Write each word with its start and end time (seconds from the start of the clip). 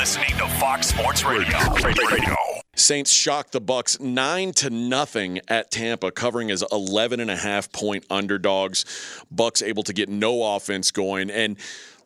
listening 0.00 0.34
to 0.38 0.48
Fox 0.58 0.86
Sports 0.86 1.24
Radio. 1.24 1.58
Radio. 1.84 2.34
Saints 2.74 3.12
shocked 3.12 3.52
the 3.52 3.60
Bucks 3.60 4.00
9 4.00 4.52
to 4.52 4.70
nothing 4.70 5.40
at 5.46 5.70
Tampa, 5.70 6.10
covering 6.10 6.50
as 6.50 6.64
11 6.72 7.20
and 7.20 7.30
a 7.30 7.36
half 7.36 7.70
point 7.70 8.06
underdogs. 8.08 8.86
Bucks 9.30 9.60
able 9.60 9.82
to 9.82 9.92
get 9.92 10.08
no 10.08 10.56
offense 10.56 10.90
going 10.90 11.28
and 11.28 11.58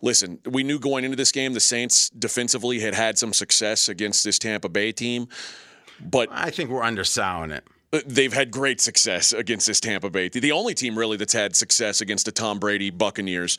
listen, 0.02 0.40
we 0.44 0.64
knew 0.64 0.80
going 0.80 1.04
into 1.04 1.16
this 1.16 1.30
game 1.30 1.52
the 1.52 1.60
Saints 1.60 2.10
defensively 2.10 2.80
had 2.80 2.96
had 2.96 3.16
some 3.16 3.32
success 3.32 3.88
against 3.88 4.24
this 4.24 4.40
Tampa 4.40 4.68
Bay 4.68 4.90
team, 4.90 5.28
but 6.00 6.28
I 6.32 6.50
think 6.50 6.70
we're 6.70 6.82
underselling 6.82 7.52
it. 7.52 7.62
Uh, 7.92 8.00
they've 8.06 8.32
had 8.32 8.50
great 8.50 8.80
success 8.80 9.32
against 9.32 9.68
this 9.68 9.78
Tampa 9.78 10.10
Bay. 10.10 10.28
The 10.28 10.50
only 10.50 10.74
team 10.74 10.98
really 10.98 11.16
that's 11.16 11.32
had 11.32 11.54
success 11.54 12.00
against 12.00 12.26
the 12.26 12.32
Tom 12.32 12.58
Brady 12.58 12.90
Buccaneers. 12.90 13.56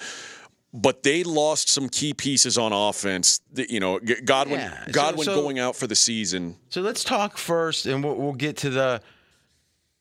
But 0.78 1.04
they 1.04 1.24
lost 1.24 1.70
some 1.70 1.88
key 1.88 2.14
pieces 2.14 2.58
on 2.58 2.74
offense. 2.74 3.40
You 3.56 3.80
know, 3.80 4.00
Godwin, 4.26 4.60
Yeah. 4.60 4.86
So- 4.88 4.92
Godwin 4.92 5.26
so- 5.26 5.42
going 5.42 5.58
out 5.58 5.76
for 5.78 5.88
the 5.88 5.96
season. 5.96 6.58
So 6.70 6.82
let's 6.82 7.04
talk 7.04 7.38
first, 7.38 7.86
and 7.86 8.04
we'll, 8.04 8.16
we'll 8.16 8.34
get 8.34 8.58
to 8.58 8.70
the 8.70 9.02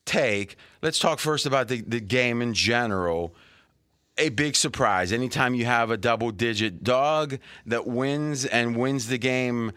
take. 0.04 0.56
Let's 0.82 0.98
talk 0.98 1.20
first 1.20 1.46
about 1.46 1.68
the, 1.68 1.80
the 1.82 2.00
game 2.00 2.42
in 2.42 2.54
general. 2.54 3.34
A 4.18 4.28
big 4.30 4.56
surprise. 4.56 5.12
Anytime 5.12 5.54
you 5.54 5.64
have 5.64 5.90
a 5.90 5.96
double 5.96 6.30
digit 6.30 6.82
dog 6.84 7.38
that 7.66 7.86
wins 7.86 8.44
and 8.44 8.76
wins 8.76 9.06
the 9.06 9.18
game 9.18 9.72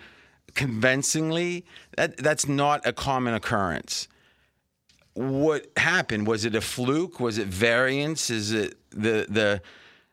convincingly, 0.55 1.65
that, 1.95 2.17
that's 2.17 2.47
not 2.47 2.85
a 2.85 2.93
common 2.93 3.33
occurrence. 3.35 4.07
What 5.13 5.71
happened? 5.77 6.27
Was 6.27 6.45
it 6.45 6.55
a 6.55 6.61
fluke? 6.61 7.19
Was 7.19 7.37
it 7.37 7.47
variance? 7.47 8.29
Is 8.29 8.51
it 8.51 8.77
the 8.91 9.25
the 9.29 9.61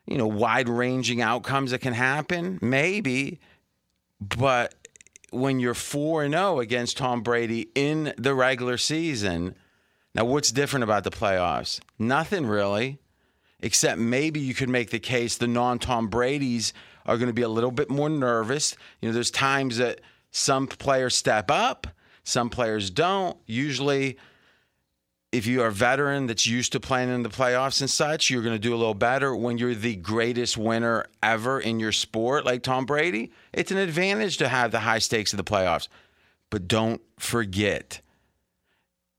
you 0.07 0.17
know 0.17 0.27
wide 0.27 0.69
ranging 0.69 1.21
outcomes 1.21 1.71
that 1.71 1.79
can 1.79 1.93
happen? 1.93 2.59
Maybe, 2.61 3.39
but 4.19 4.73
when 5.31 5.59
you're 5.59 5.73
4 5.73 6.23
and 6.23 6.33
0 6.33 6.59
against 6.59 6.97
Tom 6.97 7.21
Brady 7.21 7.69
in 7.75 8.13
the 8.17 8.33
regular 8.33 8.77
season, 8.77 9.55
now 10.13 10.25
what's 10.25 10.51
different 10.51 10.83
about 10.83 11.03
the 11.03 11.11
playoffs? 11.11 11.79
Nothing 11.99 12.45
really, 12.45 12.99
except 13.59 13.99
maybe 13.99 14.39
you 14.39 14.53
could 14.53 14.69
make 14.69 14.91
the 14.91 14.99
case 14.99 15.37
the 15.37 15.47
non 15.47 15.79
Tom 15.79 16.07
Brady's 16.07 16.73
are 17.05 17.17
going 17.17 17.27
to 17.27 17.33
be 17.33 17.41
a 17.41 17.49
little 17.49 17.71
bit 17.71 17.89
more 17.89 18.09
nervous. 18.09 18.75
You 19.01 19.09
know, 19.09 19.13
there's 19.13 19.31
times 19.31 19.77
that 19.77 20.01
some 20.31 20.67
players 20.67 21.15
step 21.15 21.51
up, 21.51 21.87
some 22.23 22.49
players 22.49 22.89
don't. 22.89 23.37
Usually, 23.45 24.17
if 25.35 25.45
you 25.45 25.61
are 25.61 25.67
a 25.67 25.71
veteran 25.71 26.27
that's 26.27 26.47
used 26.47 26.71
to 26.71 26.79
playing 26.79 27.09
in 27.09 27.23
the 27.23 27.29
playoffs 27.29 27.81
and 27.81 27.89
such, 27.89 28.29
you're 28.29 28.41
going 28.41 28.55
to 28.55 28.59
do 28.59 28.73
a 28.73 28.77
little 28.77 28.93
better. 28.93 29.35
When 29.35 29.57
you're 29.57 29.75
the 29.75 29.97
greatest 29.97 30.57
winner 30.57 31.05
ever 31.21 31.59
in 31.59 31.77
your 31.77 31.91
sport, 31.91 32.45
like 32.45 32.63
Tom 32.63 32.85
Brady, 32.85 33.31
it's 33.51 33.69
an 33.69 33.77
advantage 33.77 34.37
to 34.37 34.47
have 34.47 34.71
the 34.71 34.79
high 34.79 34.99
stakes 34.99 35.33
of 35.33 35.37
the 35.37 35.43
playoffs. 35.43 35.89
But 36.49 36.69
don't 36.69 37.01
forget, 37.19 37.99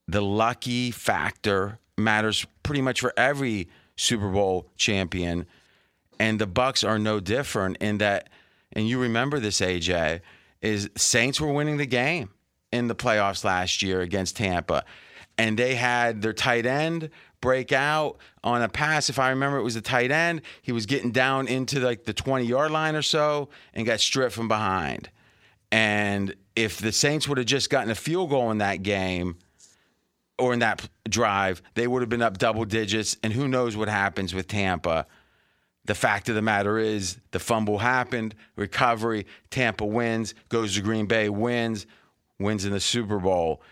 the 0.09 0.22
lucky 0.22 0.91
factor 0.91 1.81
matters 1.98 2.47
pretty 2.62 2.81
much 2.81 3.00
for 3.00 3.12
every 3.19 3.69
Super 3.97 4.31
Bowl 4.31 4.70
champion, 4.77 5.44
and 6.19 6.39
the 6.39 6.47
Bucks 6.47 6.83
are 6.83 6.98
no 6.98 7.20
different 7.20 7.77
in 7.77 7.98
that. 7.98 8.31
And 8.72 8.89
you 8.89 8.98
remember 8.98 9.39
this, 9.39 9.61
AJ, 9.61 10.22
is 10.62 10.89
Saints 10.97 11.42
were 11.42 11.53
winning 11.53 11.77
the 11.77 11.87
game 11.87 12.31
in 12.72 12.89
the 12.89 12.94
playoffs 12.94 13.44
last 13.44 13.83
year 13.83 14.00
against 14.00 14.37
Tampa, 14.37 14.83
and 15.38 15.58
they 15.58 15.74
had 15.74 16.22
their 16.22 16.32
tight 16.32 16.66
end 16.66 17.10
break 17.40 17.72
out 17.72 18.16
on 18.42 18.62
a 18.62 18.68
pass. 18.68 19.10
If 19.10 19.18
I 19.18 19.30
remember, 19.30 19.58
it 19.58 19.62
was 19.62 19.76
a 19.76 19.82
tight 19.82 20.10
end. 20.10 20.42
He 20.62 20.72
was 20.72 20.86
getting 20.86 21.12
down 21.12 21.48
into 21.48 21.80
like 21.80 22.04
the 22.04 22.14
20 22.14 22.44
yard 22.44 22.70
line 22.70 22.96
or 22.96 23.02
so 23.02 23.48
and 23.74 23.86
got 23.86 24.00
stripped 24.00 24.34
from 24.34 24.48
behind. 24.48 25.10
And 25.70 26.34
if 26.54 26.78
the 26.78 26.92
Saints 26.92 27.28
would 27.28 27.38
have 27.38 27.46
just 27.46 27.70
gotten 27.70 27.90
a 27.90 27.94
field 27.94 28.30
goal 28.30 28.50
in 28.50 28.58
that 28.58 28.82
game, 28.82 29.36
or 30.38 30.52
in 30.52 30.58
that 30.60 30.88
drive, 31.08 31.62
they 31.74 31.86
would 31.86 32.02
have 32.02 32.08
been 32.08 32.22
up 32.22 32.38
double 32.38 32.64
digits. 32.64 33.16
And 33.22 33.32
who 33.32 33.48
knows 33.48 33.76
what 33.76 33.88
happens 33.88 34.34
with 34.34 34.48
Tampa. 34.48 35.06
The 35.84 35.94
fact 35.94 36.28
of 36.28 36.34
the 36.34 36.42
matter 36.42 36.78
is, 36.78 37.19
the 37.30 37.38
fumble 37.38 37.78
happened, 37.78 38.34
recovery, 38.56 39.26
Tampa 39.50 39.86
wins, 39.86 40.34
goes 40.48 40.75
to 40.75 40.82
Green 40.82 41.06
Bay, 41.06 41.28
wins, 41.28 41.86
wins 42.38 42.64
in 42.64 42.72
the 42.72 42.80
Super 42.80 43.19
Bowl. 43.19 43.62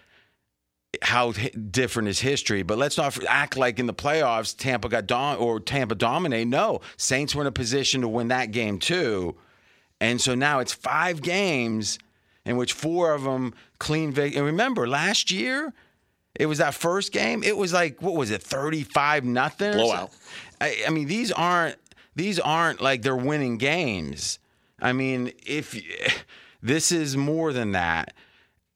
How 1.03 1.33
different 1.33 2.09
is 2.09 2.21
history? 2.21 2.63
But 2.63 2.79
let's 2.79 2.97
not 2.97 3.19
act 3.27 3.57
like 3.57 3.79
in 3.79 3.87
the 3.87 3.95
playoffs 3.95 4.57
Tampa 4.57 4.89
got 4.89 5.07
dom- 5.07 5.41
or 5.41 5.61
Tampa 5.61 5.95
dominate. 5.95 6.47
No, 6.49 6.81
Saints 6.97 7.35
were 7.35 7.43
in 7.43 7.47
a 7.47 7.53
position 7.53 8.01
to 8.03 8.09
win 8.09 8.29
that 8.29 8.51
game 8.51 8.79
too, 8.79 9.37
and 10.01 10.21
so 10.21 10.35
now 10.35 10.59
it's 10.61 10.73
five 10.73 11.23
games 11.23 11.99
in 12.45 12.57
which 12.57 12.73
four 12.73 13.13
of 13.13 13.23
them 13.25 13.55
clean. 13.79 14.13
victory. 14.13 14.37
and 14.39 14.47
remember, 14.47 14.87
last 14.87 15.31
year 15.31 15.73
it 16.35 16.47
was 16.47 16.59
that 16.59 16.75
first 16.75 17.13
game. 17.13 17.43
It 17.43 17.57
was 17.57 17.73
like 17.73 18.03
what 18.03 18.15
was 18.15 18.31
it, 18.31 18.43
thirty-five 18.43 19.25
nothing? 19.25 19.73
Blowout. 19.73 20.11
I, 20.61 20.85
I 20.87 20.91
mean, 20.91 21.07
these 21.07 21.31
aren't 21.33 21.77
these 22.17 22.39
aren't 22.39 22.81
like 22.81 23.03
they're 23.03 23.17
winning 23.17 23.59
games. 23.59 24.39
I 24.81 24.93
mean, 24.93 25.33
if 25.47 25.81
this 26.63 26.93
is 26.93 27.17
more 27.17 27.53
than 27.53 27.73
that, 27.73 28.15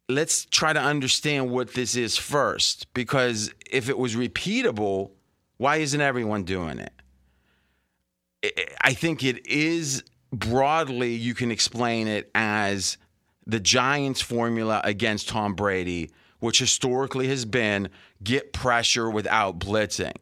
let's 0.08 0.46
try 0.46 0.72
to 0.72 0.80
understand 0.80 1.50
what 1.50 1.74
this 1.74 1.94
is 1.96 2.16
first. 2.16 2.92
Because 2.94 3.52
if 3.70 3.88
it 3.88 3.98
was 3.98 4.16
repeatable, 4.16 5.10
why 5.58 5.76
isn't 5.76 6.00
everyone 6.00 6.44
doing 6.44 6.78
it? 6.78 6.92
I- 8.82 8.94
think 8.94 9.22
it 9.24 9.46
is 9.46 10.04
broadly, 10.32 11.14
you 11.14 11.34
can 11.34 11.50
explain 11.50 12.06
it 12.08 12.30
as 12.34 12.96
the 13.46 13.60
Giants' 13.60 14.20
formula 14.20 14.80
against 14.84 15.28
Tom 15.28 15.54
Brady, 15.54 16.10
which 16.38 16.58
historically 16.58 17.28
has 17.28 17.44
been 17.44 17.88
get 18.22 18.52
pressure 18.52 19.10
without 19.10 19.58
blitzing. 19.58 20.16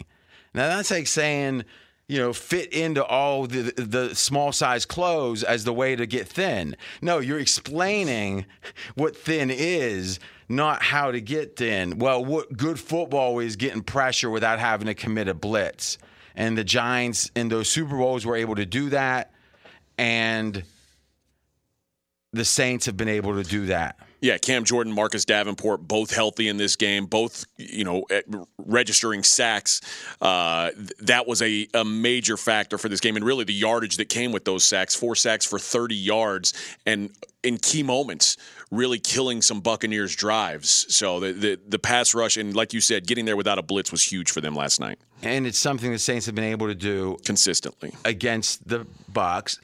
Now, 0.55 0.69
that's 0.69 0.91
like 0.91 1.07
saying, 1.07 1.65
you 2.09 2.19
know, 2.19 2.33
fit 2.33 2.73
into 2.73 3.05
all 3.05 3.47
the, 3.47 3.73
the 3.73 4.15
small 4.15 4.53
size 4.53 4.87
clothes 4.87 5.43
as 5.43 5.65
the 5.65 5.73
way 5.73 5.97
to 5.97 6.07
get 6.07 6.29
thin. 6.29 6.77
No, 7.03 7.19
you're 7.19 7.41
explaining 7.41 8.47
what 8.95 9.17
thin 9.17 9.51
is, 9.51 10.21
not 10.49 10.83
how 10.83 11.11
to 11.11 11.21
get 11.21 11.57
thin. 11.57 11.99
Well, 11.99 12.25
what 12.25 12.57
good 12.57 12.79
football 12.79 13.41
is 13.41 13.57
getting 13.57 13.83
pressure 13.83 14.31
without 14.31 14.61
having 14.61 14.87
to 14.87 14.95
commit 14.95 15.27
a 15.27 15.35
blitz. 15.35 15.99
And 16.37 16.57
the 16.57 16.65
Giants 16.65 17.31
in 17.35 17.49
those 17.49 17.69
Super 17.69 17.97
Bowls 17.97 18.25
were 18.25 18.37
able 18.37 18.55
to 18.55 18.67
do 18.67 18.91
that. 18.91 19.33
And 19.99 20.63
the 22.33 22.45
Saints 22.45 22.87
have 22.87 22.97
been 22.97 23.09
able 23.09 23.43
to 23.43 23.49
do 23.49 23.67
that. 23.67 23.99
Yeah, 24.27 24.39
Cam 24.39 24.65
Jordan, 24.65 24.93
Marcus 24.93 25.25
Davenport, 25.25 25.87
both 25.87 26.13
healthy 26.13 26.49
in 26.49 26.57
this 26.57 26.75
game, 26.75 27.07
both 27.07 27.45
you 27.57 27.85
know 27.85 28.05
registering 28.59 29.23
sacks. 29.23 29.81
Uh, 30.21 30.71
that 30.99 31.29
was 31.29 31.43
a, 31.43 31.69
a 31.75 31.85
major 31.85 32.37
factor 32.37 32.77
for 32.77 32.89
this 32.89 32.99
game, 32.99 33.15
and 33.15 33.25
really 33.25 33.45
the 33.45 33.55
yardage 33.55 33.99
that 33.99 34.09
came 34.09 34.33
with 34.33 34.45
those 34.45 34.65
sacks. 34.65 34.97
Four 34.97 35.15
sacks 35.15 35.47
for 35.47 35.61
30 35.61 35.95
yards, 35.95 36.53
and 36.85 37.11
in 37.45 37.59
key 37.59 37.85
moments, 37.85 38.37
really 38.73 38.99
killing 38.99 39.43
some 39.43 39.61
Buccaneers 39.61 40.17
drives. 40.17 40.93
So 40.93 41.21
the 41.21 41.33
the, 41.33 41.61
the 41.69 41.79
pass 41.79 42.13
rush, 42.13 42.37
and 42.37 42.57
like 42.57 42.73
you 42.73 42.81
said, 42.81 43.07
getting 43.07 43.27
there 43.27 43.37
without 43.37 43.61
a 43.61 43.63
blitz 43.63 43.93
was 43.93 44.03
huge 44.03 44.33
for 44.33 44.41
them 44.41 44.57
last 44.57 44.81
night, 44.81 44.99
And 45.23 45.47
it's 45.47 45.59
something 45.59 45.93
the 45.93 46.01
Saints 46.01 46.27
have 46.27 46.35
been 46.35 46.43
able 46.43 46.67
to 46.67 46.75
do 46.75 47.17
consistently. 47.25 47.93
against 48.05 48.67
the 48.67 48.89
Bucks, 49.09 49.61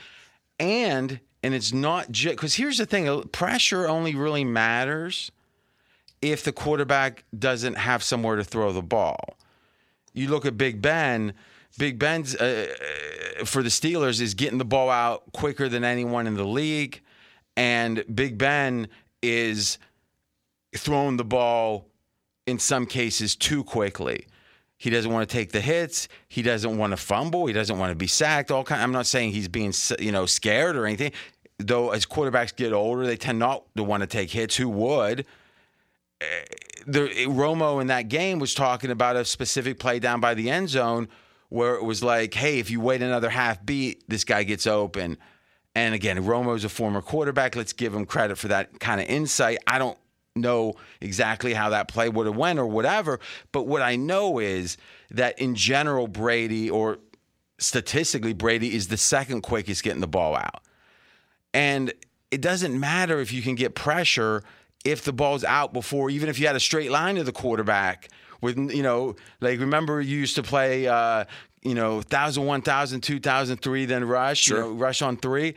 and 0.61 1.19
and 1.43 1.55
it's 1.55 1.73
not 1.73 2.11
just 2.11 2.37
because 2.37 2.55
here's 2.55 2.79
the 2.79 2.87
thing: 2.87 3.09
uh, 3.09 3.23
pressure 3.33 3.89
only 3.89 4.15
really 4.15 4.45
matters 4.45 5.31
if 6.21 6.45
the 6.45 6.53
quarterback 6.53 7.25
doesn't 7.37 7.75
have 7.75 8.03
somewhere 8.03 8.37
to 8.37 8.45
throw 8.45 8.73
the 8.73 8.83
ball. 8.83 9.37
You 10.15 10.29
look 10.29 10.47
at 10.47 10.57
Big 10.57 10.81
Ben. 10.81 11.35
Big 11.79 11.99
Ben's 11.99 12.37
uh, 12.37 12.67
uh, 13.41 13.45
for 13.45 13.63
the 13.63 13.71
Steelers 13.71 14.21
is 14.21 14.35
getting 14.35 14.59
the 14.59 14.65
ball 14.65 14.91
out 14.91 15.33
quicker 15.33 15.69
than 15.69 15.85
anyone 15.85 16.27
in 16.27 16.35
the 16.35 16.47
league, 16.47 17.01
and 17.57 18.05
Big 18.15 18.39
Ben 18.39 18.89
is 19.23 19.79
throwing 20.77 21.17
the 21.17 21.25
ball 21.25 21.87
in 22.47 22.59
some 22.59 22.87
cases 22.87 23.35
too 23.37 23.65
quickly. 23.65 24.27
He 24.77 24.91
doesn't 24.91 25.13
want 25.13 25.29
to 25.29 25.33
take 25.33 25.53
the 25.53 25.61
hits. 25.61 26.09
He 26.29 26.43
doesn't 26.43 26.77
want 26.77 26.91
to 26.91 26.97
fumble. 26.97 27.47
He 27.47 27.53
doesn't 27.53 27.79
want 27.79 27.93
to 27.93 27.95
be 27.95 28.09
sacked. 28.09 28.51
All 28.51 28.65
kind. 28.65 28.83
I'm 28.83 28.91
not 28.91 29.07
saying 29.07 29.31
he's 29.31 29.47
being 29.47 29.73
you 30.01 30.11
know 30.11 30.27
scared 30.27 30.77
or 30.77 30.87
anything. 30.87 31.13
Though 31.59 31.91
as 31.91 32.07
quarterbacks 32.07 32.55
get 32.55 32.73
older, 32.73 33.07
they 33.07 33.17
tend 33.17 33.39
not 33.39 33.65
to 33.77 33.85
want 33.85 34.03
to 34.03 34.07
take 34.07 34.31
hits. 34.31 34.57
Who 34.57 34.69
would? 34.69 35.27
Eh, 36.21 36.25
The 36.87 37.09
Romo 37.27 37.81
in 37.81 37.87
that 37.89 38.09
game 38.09 38.39
was 38.39 38.55
talking 38.55 38.91
about 38.91 39.17
a 39.17 39.25
specific 39.25 39.79
play 39.79 39.99
down 39.99 40.21
by 40.21 40.35
the 40.35 40.51
end 40.51 40.69
zone 40.69 41.09
where 41.49 41.75
it 41.75 41.85
was 41.85 42.03
like, 42.03 42.35
hey, 42.35 42.59
if 42.59 42.71
you 42.71 42.81
wait 42.81 43.03
another 43.03 43.31
half 43.31 43.65
beat, 43.65 44.03
this 44.09 44.25
guy 44.25 44.43
gets 44.43 44.67
open. 44.67 45.19
And 45.75 45.95
again, 45.95 46.17
Romo's 46.19 46.65
a 46.65 46.69
former 46.69 47.01
quarterback. 47.01 47.55
Let's 47.55 47.73
give 47.73 47.95
him 47.95 48.07
credit 48.07 48.39
for 48.39 48.49
that 48.49 48.81
kind 48.81 49.01
of 49.01 49.07
insight. 49.07 49.59
I 49.67 49.79
don't 49.79 49.99
know 50.35 50.75
exactly 51.01 51.53
how 51.55 51.69
that 51.71 51.89
play 51.89 52.09
would 52.09 52.27
have 52.27 52.37
went 52.37 52.59
or 52.59 52.67
whatever, 52.67 53.21
but 53.53 53.67
what 53.67 53.83
I 53.83 53.97
know 53.97 54.39
is 54.39 54.79
that 55.11 55.39
in 55.39 55.55
general, 55.55 56.09
Brady 56.09 56.71
or 56.71 56.99
statistically, 57.59 58.33
Brady 58.33 58.75
is 58.75 58.89
the 58.89 58.97
second 58.97 59.43
quickest 59.43 59.83
getting 59.83 60.01
the 60.01 60.07
ball 60.07 60.35
out. 60.35 60.63
And 61.55 61.93
it 62.31 62.41
doesn't 62.41 62.79
matter 62.79 63.21
if 63.21 63.33
you 63.33 63.43
can 63.43 63.55
get 63.55 63.75
pressure 63.75 64.43
if 64.85 65.05
the 65.05 65.13
ball's 65.13 65.45
out 65.45 65.73
before, 65.73 66.11
even 66.11 66.29
if 66.29 66.39
you 66.39 66.47
had 66.47 66.57
a 66.57 66.61
straight 66.61 66.91
line 66.91 67.15
to 67.17 67.25
the 67.25 67.33
quarterback. 67.33 68.09
With 68.41 68.57
you 68.59 68.83
know, 68.83 69.15
like 69.41 69.61
remember 69.61 70.01
you 70.01 70.19
used 70.19 70.35
to 70.35 70.43
play, 70.43 70.89
uh, 70.89 71.25
you 71.63 71.75
know, 71.75 72.03
thousand, 72.03 72.45
one 72.45 72.61
thousand, 72.63 73.03
two 73.03 73.21
thousand, 73.21 73.59
three, 73.59 73.85
then 73.85 74.05
rush, 74.05 74.41
Sure. 74.41 74.59
you 74.59 74.65
know, 74.65 74.71
rush 74.73 75.01
on 75.03 75.17
three. 75.17 75.55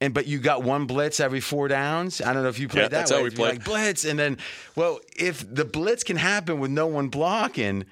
And 0.00 0.12
but 0.12 0.26
you 0.26 0.40
got 0.40 0.64
one 0.64 0.86
blitz 0.86 1.20
every 1.20 1.38
four 1.38 1.68
downs. 1.68 2.20
I 2.20 2.32
don't 2.32 2.42
know 2.42 2.48
if 2.48 2.58
you 2.58 2.66
played 2.66 2.82
Yeah, 2.82 2.88
that 2.88 2.96
that's 2.98 3.10
how 3.12 3.18
way. 3.18 3.24
we 3.24 3.28
You're 3.30 3.36
played. 3.36 3.52
Like 3.58 3.64
blitz, 3.64 4.04
and 4.04 4.18
then 4.18 4.38
well, 4.74 4.98
if 5.16 5.44
the 5.54 5.64
blitz 5.64 6.02
can 6.02 6.16
happen 6.16 6.58
with 6.58 6.72
no 6.72 6.88
one 6.88 7.06
blocking, 7.08 7.84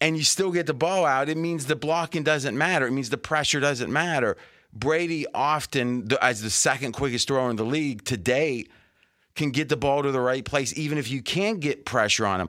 and 0.00 0.16
you 0.16 0.24
still 0.24 0.50
get 0.50 0.66
the 0.66 0.74
ball 0.74 1.06
out, 1.06 1.28
it 1.28 1.36
means 1.36 1.66
the 1.66 1.76
blocking 1.76 2.24
doesn't 2.24 2.58
matter. 2.58 2.88
It 2.88 2.90
means 2.90 3.10
the 3.10 3.16
pressure 3.18 3.60
doesn't 3.60 3.92
matter. 3.92 4.36
Brady 4.72 5.26
often, 5.34 6.08
as 6.22 6.42
the 6.42 6.50
second 6.50 6.92
quickest 6.92 7.28
thrower 7.28 7.50
in 7.50 7.56
the 7.56 7.64
league 7.64 8.04
to 8.06 8.16
date, 8.16 8.70
can 9.34 9.50
get 9.50 9.68
the 9.68 9.76
ball 9.76 10.02
to 10.02 10.12
the 10.12 10.20
right 10.20 10.44
place, 10.44 10.76
even 10.76 10.98
if 10.98 11.10
you 11.10 11.22
can't 11.22 11.60
get 11.60 11.84
pressure 11.84 12.26
on 12.26 12.40
him. 12.40 12.48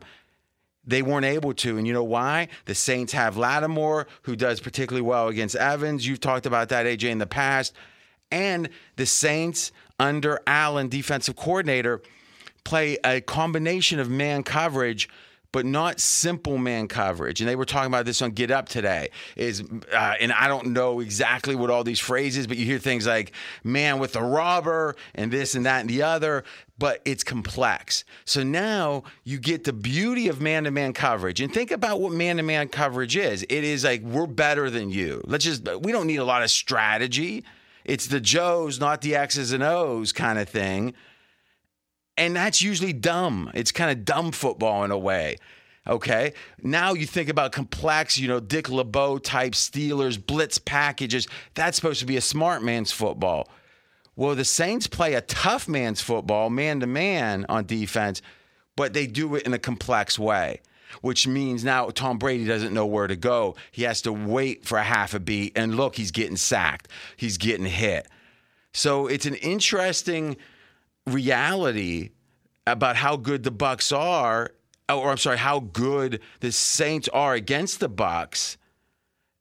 They 0.85 1.01
weren't 1.01 1.25
able 1.25 1.53
to. 1.55 1.77
And 1.77 1.87
you 1.87 1.93
know 1.93 2.03
why? 2.03 2.49
The 2.65 2.75
Saints 2.75 3.13
have 3.13 3.37
Lattimore, 3.37 4.07
who 4.23 4.35
does 4.35 4.59
particularly 4.59 5.01
well 5.01 5.29
against 5.29 5.55
Evans. 5.55 6.05
You've 6.05 6.19
talked 6.19 6.45
about 6.45 6.69
that, 6.69 6.85
AJ, 6.85 7.09
in 7.09 7.19
the 7.19 7.25
past. 7.25 7.73
And 8.31 8.69
the 8.97 9.05
Saints, 9.05 9.71
under 9.99 10.41
Allen, 10.45 10.89
defensive 10.89 11.35
coordinator, 11.35 12.01
play 12.65 12.97
a 13.05 13.21
combination 13.21 13.99
of 13.99 14.09
man 14.09 14.43
coverage. 14.43 15.07
But 15.53 15.65
not 15.65 16.01
simple 16.01 16.57
man 16.57 16.89
coverage, 16.89 17.39
and 17.39 17.49
they 17.49 17.55
were 17.55 17.63
talking 17.63 17.87
about 17.87 18.05
this 18.05 18.21
on 18.21 18.31
Get 18.31 18.51
Up 18.51 18.67
today. 18.67 19.09
Is 19.37 19.63
uh, 19.93 20.15
and 20.19 20.33
I 20.33 20.49
don't 20.49 20.73
know 20.73 20.99
exactly 20.99 21.55
what 21.55 21.69
all 21.69 21.85
these 21.85 21.99
phrases, 21.99 22.45
but 22.47 22.57
you 22.57 22.65
hear 22.65 22.79
things 22.79 23.07
like 23.07 23.31
"man 23.63 23.99
with 23.99 24.13
the 24.13 24.21
robber" 24.21 24.97
and 25.15 25.31
this 25.31 25.55
and 25.55 25.65
that 25.65 25.79
and 25.81 25.89
the 25.89 26.01
other 26.01 26.43
but 26.79 27.01
it's 27.05 27.23
complex. 27.23 28.03
So 28.25 28.43
now 28.43 29.03
you 29.23 29.37
get 29.39 29.63
the 29.63 29.71
beauty 29.71 30.27
of 30.27 30.41
man 30.41 30.65
to 30.65 30.71
man 30.71 30.91
coverage. 30.91 31.39
And 31.39 31.53
think 31.53 31.71
about 31.71 32.01
what 32.01 32.11
man 32.11 32.37
to 32.37 32.43
man 32.43 32.67
coverage 32.67 33.15
is 33.15 33.43
it 33.43 33.63
is 33.63 33.83
like, 33.83 34.01
we're 34.01 34.27
better 34.27 34.69
than 34.69 34.89
you. 34.89 35.21
Let's 35.25 35.45
just, 35.45 35.63
we 35.81 35.91
don't 35.91 36.07
need 36.07 36.17
a 36.17 36.25
lot 36.25 36.43
of 36.43 36.49
strategy. 36.49 37.43
It's 37.85 38.07
the 38.07 38.19
Joes, 38.19 38.79
not 38.79 39.01
the 39.01 39.15
X's 39.15 39.51
and 39.51 39.63
O's 39.63 40.11
kind 40.11 40.39
of 40.39 40.49
thing. 40.49 40.93
And 42.17 42.35
that's 42.35 42.61
usually 42.61 42.93
dumb. 42.93 43.51
It's 43.53 43.71
kind 43.71 43.91
of 43.91 44.05
dumb 44.05 44.31
football 44.31 44.83
in 44.83 44.91
a 44.91 44.97
way. 44.97 45.37
Okay. 45.87 46.33
Now 46.61 46.93
you 46.93 47.05
think 47.05 47.29
about 47.29 47.51
complex, 47.51 48.17
you 48.17 48.27
know, 48.27 48.39
Dick 48.39 48.69
LeBeau 48.69 49.17
type 49.17 49.53
Steelers 49.53 50.23
blitz 50.23 50.57
packages. 50.57 51.27
That's 51.55 51.75
supposed 51.75 51.99
to 51.99 52.05
be 52.05 52.17
a 52.17 52.21
smart 52.21 52.63
man's 52.63 52.91
football. 52.91 53.49
Well, 54.15 54.35
the 54.35 54.45
Saints 54.45 54.87
play 54.87 55.15
a 55.15 55.21
tough 55.21 55.67
man's 55.67 55.99
football, 55.99 56.49
man 56.49 56.79
to 56.81 56.87
man 56.87 57.45
on 57.49 57.65
defense, 57.65 58.21
but 58.75 58.93
they 58.93 59.07
do 59.07 59.35
it 59.35 59.43
in 59.43 59.53
a 59.53 59.59
complex 59.59 60.19
way, 60.19 60.61
which 61.01 61.27
means 61.27 61.63
now 61.63 61.89
Tom 61.89 62.19
Brady 62.19 62.45
doesn't 62.45 62.73
know 62.73 62.85
where 62.85 63.07
to 63.07 63.15
go. 63.15 63.55
He 63.71 63.83
has 63.83 64.03
to 64.03 64.13
wait 64.13 64.65
for 64.65 64.77
a 64.77 64.83
half 64.83 65.15
a 65.15 65.19
beat, 65.19 65.57
and 65.57 65.75
look, 65.75 65.95
he's 65.95 66.11
getting 66.11 66.37
sacked, 66.37 66.89
he's 67.17 67.39
getting 67.39 67.65
hit. 67.65 68.07
So 68.71 69.07
it's 69.07 69.25
an 69.25 69.35
interesting 69.35 70.37
reality 71.05 72.11
about 72.65 72.95
how 72.95 73.17
good 73.17 73.43
the 73.43 73.51
Bucks 73.51 73.91
are, 73.91 74.51
or 74.89 75.11
I'm 75.11 75.17
sorry, 75.17 75.37
how 75.37 75.59
good 75.59 76.21
the 76.39 76.51
Saints 76.51 77.09
are 77.09 77.33
against 77.33 77.79
the 77.79 77.89
Bucks 77.89 78.57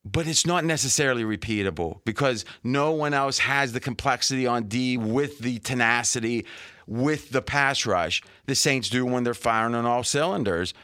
but 0.05 0.27
it's 0.27 0.47
not 0.47 0.65
necessarily 0.65 1.23
repeatable 1.23 2.01
because 2.05 2.45
no 2.65 2.93
one 2.93 3.15
else 3.15 3.39
has 3.39 3.73
the 3.73 3.81
complexity 3.81 4.47
on 4.47 4.65
D 4.65 4.97
with 4.97 5.39
the 5.39 5.59
tenacity, 5.61 6.45
with 6.87 7.31
the 7.31 7.43
pass 7.43 7.87
rush 7.87 8.23
the 8.47 8.55
Saints 8.55 8.89
do 8.89 9.07
when 9.07 9.23
they're 9.23 9.35
firing 9.35 9.75
on 9.75 9.87
all 9.87 10.03
cylinders. 10.03 10.75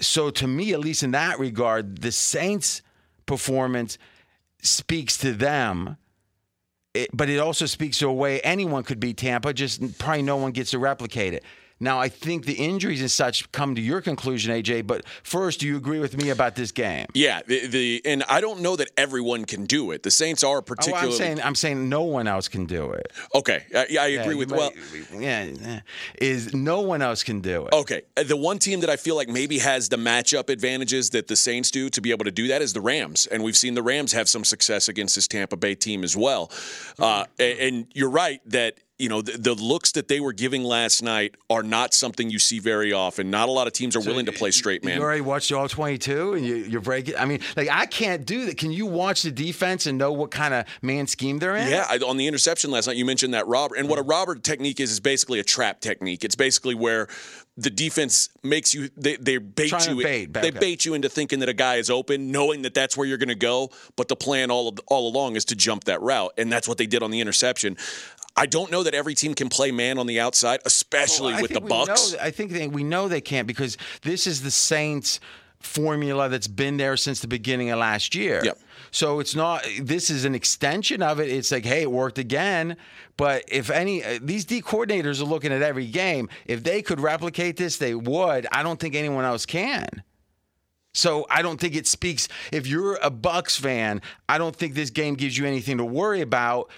So, 0.00 0.30
to 0.30 0.46
me, 0.46 0.72
at 0.72 0.78
least 0.78 1.02
in 1.02 1.10
that 1.10 1.40
regard, 1.40 2.02
the 2.02 2.12
Saints' 2.12 2.82
performance 3.26 3.98
speaks 4.62 5.16
to 5.18 5.32
them. 5.32 5.96
It, 6.98 7.10
but 7.12 7.28
it 7.28 7.38
also 7.38 7.66
speaks 7.66 7.98
to 7.98 8.08
a 8.08 8.12
way 8.12 8.40
anyone 8.40 8.82
could 8.82 8.98
beat 8.98 9.16
Tampa, 9.18 9.52
just 9.52 9.98
probably 9.98 10.22
no 10.22 10.36
one 10.36 10.52
gets 10.52 10.72
to 10.72 10.78
replicate 10.78 11.32
it. 11.32 11.44
Now, 11.80 12.00
I 12.00 12.08
think 12.08 12.44
the 12.44 12.54
injuries 12.54 13.00
and 13.00 13.10
such 13.10 13.50
come 13.52 13.74
to 13.74 13.80
your 13.80 14.00
conclusion, 14.00 14.52
AJ. 14.52 14.86
But 14.86 15.04
first, 15.22 15.60
do 15.60 15.66
you 15.66 15.76
agree 15.76 15.98
with 16.00 16.16
me 16.16 16.30
about 16.30 16.56
this 16.56 16.72
game? 16.72 17.06
Yeah, 17.14 17.40
the, 17.46 17.66
the 17.66 18.02
and 18.04 18.24
I 18.28 18.40
don't 18.40 18.60
know 18.60 18.76
that 18.76 18.90
everyone 18.96 19.44
can 19.44 19.64
do 19.64 19.92
it. 19.92 20.02
The 20.02 20.10
Saints 20.10 20.42
are 20.42 20.58
Oh, 20.58 20.62
particularly 20.62 21.08
I'm 21.08 21.16
saying 21.16 21.40
I'm 21.42 21.54
saying 21.54 21.88
no 21.88 22.02
one 22.02 22.26
else 22.26 22.48
can 22.48 22.66
do 22.66 22.90
it. 22.92 23.12
okay. 23.34 23.64
I, 23.74 23.86
I 24.00 24.06
agree 24.08 24.32
you 24.34 24.38
with 24.38 24.50
well. 24.50 24.72
yeah, 25.14 25.44
yeah. 25.44 25.80
is 26.20 26.52
no 26.54 26.80
one 26.80 27.02
else 27.02 27.22
can 27.22 27.40
do 27.40 27.66
it. 27.66 27.72
Okay, 27.72 28.02
uh, 28.16 28.22
the 28.24 28.36
one 28.36 28.58
team 28.58 28.80
that 28.80 28.90
I 28.90 28.96
feel 28.96 29.14
like 29.16 29.28
maybe 29.28 29.58
has 29.58 29.88
the 29.88 29.96
matchup 29.96 30.48
advantages 30.48 31.10
that 31.10 31.28
the 31.28 31.36
Saints 31.36 31.70
do 31.70 31.88
to 31.90 32.00
be 32.00 32.10
able 32.10 32.24
to 32.24 32.30
do 32.30 32.48
that 32.48 32.60
is 32.62 32.72
the 32.72 32.80
Rams, 32.80 33.26
and 33.26 33.42
we've 33.44 33.56
seen 33.56 33.74
the 33.74 33.82
Rams 33.82 34.12
have 34.12 34.28
some 34.28 34.44
success 34.44 34.88
against 34.88 35.14
this 35.14 35.28
Tampa 35.28 35.56
Bay 35.56 35.74
team 35.74 36.02
as 36.02 36.16
well. 36.16 36.50
Uh, 36.98 37.24
and 37.38 37.86
you're 37.94 38.10
right 38.10 38.40
that 38.46 38.78
you 38.98 39.08
know 39.08 39.22
the, 39.22 39.38
the 39.38 39.54
looks 39.54 39.92
that 39.92 40.08
they 40.08 40.18
were 40.18 40.32
giving 40.32 40.64
last 40.64 41.02
night 41.02 41.36
are 41.48 41.62
not 41.62 41.94
something 41.94 42.30
you 42.30 42.38
see 42.38 42.58
very 42.58 42.92
often. 42.92 43.30
Not 43.30 43.48
a 43.48 43.52
lot 43.52 43.66
of 43.66 43.72
teams 43.72 43.94
are 43.94 44.00
willing 44.00 44.26
to 44.26 44.32
play 44.32 44.50
straight 44.50 44.84
man. 44.84 44.96
You 44.96 45.02
already 45.02 45.20
watched 45.20 45.52
all 45.52 45.68
22 45.68 46.34
and 46.34 46.44
you, 46.44 46.56
you're 46.56 46.80
breaking. 46.80 47.16
I 47.16 47.24
mean, 47.24 47.40
like, 47.56 47.68
I 47.70 47.86
can't 47.86 48.26
do 48.26 48.46
that. 48.46 48.58
Can 48.58 48.72
you 48.72 48.86
watch 48.86 49.22
the 49.22 49.30
defense 49.30 49.86
and 49.86 49.98
know 49.98 50.12
what 50.12 50.30
kind 50.30 50.52
of 50.52 50.66
man 50.82 51.06
scheme 51.06 51.38
they're 51.38 51.56
in? 51.56 51.68
Yeah, 51.68 51.86
I, 51.88 51.98
on 51.98 52.16
the 52.16 52.26
interception 52.26 52.70
last 52.70 52.88
night, 52.88 52.96
you 52.96 53.04
mentioned 53.04 53.34
that 53.34 53.46
robber. 53.46 53.76
and 53.76 53.88
what 53.88 53.98
a 53.98 54.02
robber 54.02 54.34
technique 54.34 54.80
is 54.80 54.90
is 54.90 55.00
basically 55.00 55.38
a 55.38 55.44
trap 55.44 55.80
technique. 55.80 56.24
It's 56.24 56.36
basically 56.36 56.74
where 56.74 57.08
the 57.58 57.70
defense 57.70 58.28
makes 58.44 58.72
you 58.72 58.88
they, 58.96 59.16
they 59.16 59.36
bait 59.38 59.68
Trying 59.68 59.96
you 59.96 60.02
bait, 60.02 60.32
they 60.32 60.48
up. 60.48 60.60
bait 60.60 60.84
you 60.84 60.94
into 60.94 61.08
thinking 61.08 61.40
that 61.40 61.48
a 61.48 61.54
guy 61.54 61.76
is 61.76 61.90
open, 61.90 62.30
knowing 62.30 62.62
that 62.62 62.72
that's 62.72 62.96
where 62.96 63.04
you're 63.04 63.18
going 63.18 63.28
to 63.28 63.34
go. 63.34 63.70
But 63.96 64.06
the 64.06 64.14
plan 64.14 64.52
all 64.52 64.68
of, 64.68 64.78
all 64.86 65.08
along 65.08 65.34
is 65.34 65.44
to 65.46 65.56
jump 65.56 65.84
that 65.84 66.00
route, 66.00 66.32
and 66.38 66.52
that's 66.52 66.68
what 66.68 66.78
they 66.78 66.86
did 66.86 67.02
on 67.02 67.10
the 67.10 67.20
interception. 67.20 67.76
I 68.38 68.46
don't 68.46 68.70
know 68.70 68.82
that 68.82 68.94
every 68.94 69.14
team 69.14 69.34
can 69.34 69.48
play 69.48 69.70
man 69.70 69.98
on 69.98 70.06
the 70.06 70.20
outside, 70.20 70.60
especially 70.64 71.32
Well, 71.34 71.42
with 71.42 71.52
the 71.52 71.60
we 71.60 71.68
know 71.68 71.86
Bucks. 71.86 72.14
I 72.20 72.30
think 72.30 72.52
they, 72.52 72.68
we 72.68 72.84
know 72.84 73.08
they 73.08 73.20
can't 73.20 73.46
because 73.46 73.76
this 74.02 74.26
is 74.26 74.42
the 74.42 74.50
Saints 74.50 75.20
formula 75.60 76.28
that's 76.28 76.46
been 76.46 76.76
there 76.76 76.96
since 76.96 77.20
the 77.20 77.28
beginning 77.28 77.70
of 77.70 77.78
last 77.78 78.14
year. 78.14 78.40
Yep. 78.44 78.58
So 78.90 79.20
it's 79.20 79.34
not. 79.34 79.66
This 79.80 80.08
is 80.08 80.24
an 80.24 80.34
extension 80.34 81.02
of 81.02 81.20
it. 81.20 81.28
It's 81.28 81.50
like, 81.50 81.64
hey, 81.64 81.82
it 81.82 81.90
worked 81.90 82.18
again. 82.18 82.76
But 83.16 83.44
if 83.48 83.70
any, 83.70 84.04
uh, 84.04 84.18
these 84.22 84.44
D 84.44 84.62
coordinators 84.62 85.20
are 85.20 85.24
looking 85.24 85.52
at 85.52 85.60
every 85.62 85.86
game. 85.86 86.28
If 86.46 86.62
they 86.62 86.80
could 86.80 87.00
replicate 87.00 87.56
this, 87.56 87.76
they 87.76 87.94
would. 87.94 88.46
I 88.52 88.62
don't 88.62 88.78
think 88.78 88.94
anyone 88.94 89.24
else 89.24 89.44
can. 89.44 90.02
So 90.94 91.26
I 91.30 91.42
don't 91.42 91.60
think 91.60 91.76
it 91.76 91.86
speaks. 91.86 92.28
If 92.50 92.66
you're 92.66 92.96
a 93.02 93.10
Bucks 93.10 93.56
fan, 93.56 94.00
I 94.28 94.38
don't 94.38 94.56
think 94.56 94.74
this 94.74 94.90
game 94.90 95.14
gives 95.14 95.36
you 95.36 95.46
anything 95.46 95.78
to 95.78 95.84
worry 95.84 96.22
about. 96.22 96.70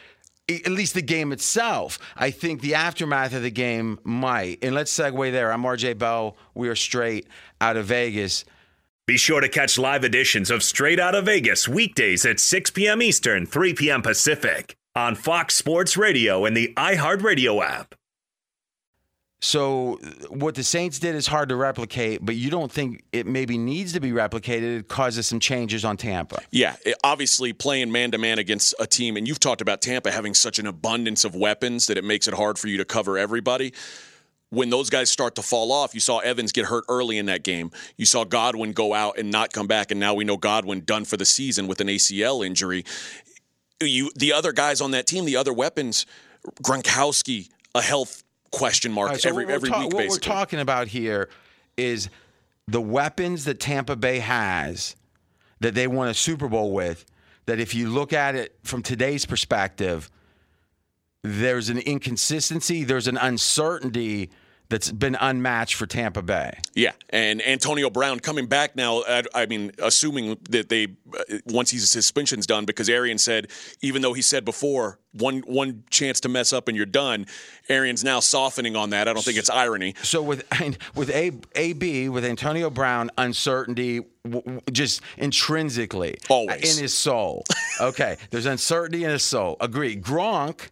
At 0.50 0.72
least 0.72 0.94
the 0.94 1.02
game 1.02 1.32
itself. 1.32 1.98
I 2.16 2.30
think 2.30 2.60
the 2.60 2.74
aftermath 2.74 3.34
of 3.34 3.42
the 3.42 3.50
game 3.50 3.98
might. 4.04 4.58
And 4.62 4.74
let's 4.74 4.92
segue 4.92 5.32
there. 5.32 5.52
I'm 5.52 5.62
RJ 5.62 5.98
Bell. 5.98 6.36
We 6.54 6.68
are 6.68 6.76
straight 6.76 7.26
out 7.60 7.76
of 7.76 7.86
Vegas. 7.86 8.44
Be 9.06 9.16
sure 9.16 9.40
to 9.40 9.48
catch 9.48 9.78
live 9.78 10.04
editions 10.04 10.50
of 10.50 10.62
Straight 10.62 11.00
Out 11.00 11.14
of 11.16 11.24
Vegas 11.26 11.66
weekdays 11.66 12.24
at 12.24 12.38
6 12.38 12.70
p.m. 12.70 13.02
Eastern, 13.02 13.44
3 13.44 13.74
p.m. 13.74 14.02
Pacific 14.02 14.76
on 14.94 15.14
Fox 15.16 15.54
Sports 15.54 15.96
Radio 15.96 16.44
and 16.44 16.56
the 16.56 16.72
iHeartRadio 16.76 17.64
app. 17.64 17.94
So 19.42 19.98
what 20.28 20.54
the 20.54 20.62
Saints 20.62 20.98
did 20.98 21.14
is 21.14 21.26
hard 21.26 21.48
to 21.48 21.56
replicate, 21.56 22.24
but 22.24 22.36
you 22.36 22.50
don't 22.50 22.70
think 22.70 23.02
it 23.10 23.26
maybe 23.26 23.56
needs 23.56 23.94
to 23.94 24.00
be 24.00 24.10
replicated. 24.10 24.80
It 24.80 24.88
causes 24.88 25.26
some 25.26 25.40
changes 25.40 25.82
on 25.82 25.96
Tampa. 25.96 26.40
Yeah, 26.50 26.76
it- 26.84 26.98
obviously 27.02 27.54
playing 27.54 27.90
man 27.90 28.10
to 28.10 28.18
man 28.18 28.38
against 28.38 28.74
a 28.78 28.86
team, 28.86 29.16
and 29.16 29.26
you've 29.26 29.40
talked 29.40 29.62
about 29.62 29.80
Tampa 29.80 30.10
having 30.10 30.34
such 30.34 30.58
an 30.58 30.66
abundance 30.66 31.24
of 31.24 31.34
weapons 31.34 31.86
that 31.86 31.96
it 31.96 32.04
makes 32.04 32.28
it 32.28 32.34
hard 32.34 32.58
for 32.58 32.68
you 32.68 32.76
to 32.76 32.84
cover 32.84 33.16
everybody. 33.16 33.72
When 34.50 34.68
those 34.68 34.90
guys 34.90 35.08
start 35.08 35.36
to 35.36 35.42
fall 35.42 35.72
off, 35.72 35.94
you 35.94 36.00
saw 36.00 36.18
Evans 36.18 36.52
get 36.52 36.66
hurt 36.66 36.84
early 36.88 37.16
in 37.16 37.26
that 37.26 37.42
game. 37.42 37.70
You 37.96 38.04
saw 38.04 38.24
Godwin 38.24 38.72
go 38.72 38.92
out 38.92 39.16
and 39.16 39.30
not 39.30 39.52
come 39.52 39.66
back, 39.68 39.90
and 39.90 39.98
now 39.98 40.12
we 40.12 40.24
know 40.24 40.36
Godwin 40.36 40.80
done 40.84 41.04
for 41.06 41.16
the 41.16 41.24
season 41.24 41.66
with 41.66 41.80
an 41.80 41.88
ACL 41.88 42.44
injury. 42.44 42.84
You, 43.80 44.10
the 44.16 44.32
other 44.34 44.52
guys 44.52 44.82
on 44.82 44.90
that 44.90 45.06
team, 45.06 45.24
the 45.24 45.36
other 45.36 45.52
weapons, 45.52 46.04
Gronkowski, 46.62 47.48
a 47.74 47.80
health 47.80 48.22
question 48.50 48.92
mark 48.92 49.10
right, 49.10 49.20
so 49.20 49.28
every 49.28 49.46
we're 49.46 49.52
every 49.52 49.68
ta- 49.68 49.80
week. 49.80 49.92
What 49.92 49.98
basically, 49.98 50.28
we're 50.28 50.34
talking 50.34 50.58
about 50.60 50.88
here 50.88 51.28
is 51.76 52.08
the 52.66 52.80
weapons 52.80 53.44
that 53.44 53.60
Tampa 53.60 53.96
Bay 53.96 54.18
has 54.18 54.96
that 55.60 55.74
they 55.74 55.86
won 55.86 56.08
a 56.08 56.14
Super 56.14 56.48
Bowl 56.48 56.72
with. 56.72 57.04
That 57.46 57.58
if 57.58 57.74
you 57.74 57.88
look 57.88 58.12
at 58.12 58.36
it 58.36 58.56
from 58.62 58.82
today's 58.82 59.26
perspective, 59.26 60.10
there's 61.22 61.68
an 61.68 61.78
inconsistency, 61.78 62.84
there's 62.84 63.08
an 63.08 63.16
uncertainty 63.16 64.30
that's 64.70 64.90
been 64.90 65.16
unmatched 65.20 65.74
for 65.74 65.86
Tampa 65.86 66.22
Bay. 66.22 66.58
Yeah, 66.74 66.92
and 67.10 67.42
Antonio 67.46 67.90
Brown 67.90 68.20
coming 68.20 68.46
back 68.46 68.76
now. 68.76 69.02
I, 69.06 69.22
I 69.34 69.46
mean, 69.46 69.72
assuming 69.82 70.38
that 70.48 70.68
they 70.68 70.84
uh, 71.12 71.38
once 71.46 71.70
his 71.70 71.90
suspension's 71.90 72.46
done, 72.46 72.64
because 72.64 72.88
Arians 72.88 73.22
said 73.22 73.48
even 73.82 74.00
though 74.00 74.14
he 74.14 74.22
said 74.22 74.44
before 74.44 74.98
one 75.12 75.40
one 75.40 75.84
chance 75.90 76.20
to 76.20 76.28
mess 76.28 76.52
up 76.52 76.68
and 76.68 76.76
you're 76.76 76.86
done, 76.86 77.26
Arians 77.68 78.02
now 78.04 78.20
softening 78.20 78.76
on 78.76 78.90
that. 78.90 79.08
I 79.08 79.12
don't 79.12 79.24
think 79.24 79.36
it's 79.36 79.50
irony. 79.50 79.94
So 80.02 80.22
with 80.22 80.44
with 80.94 81.10
A, 81.10 81.32
AB 81.56 82.08
with 82.08 82.24
Antonio 82.24 82.70
Brown, 82.70 83.10
uncertainty 83.18 84.00
just 84.70 85.00
intrinsically 85.18 86.18
Always. 86.28 86.76
in 86.76 86.82
his 86.82 86.94
soul. 86.94 87.44
Okay, 87.80 88.18
there's 88.30 88.46
uncertainty 88.46 89.04
in 89.04 89.10
his 89.10 89.22
soul. 89.22 89.56
Agree. 89.60 89.96
Gronk 89.96 90.68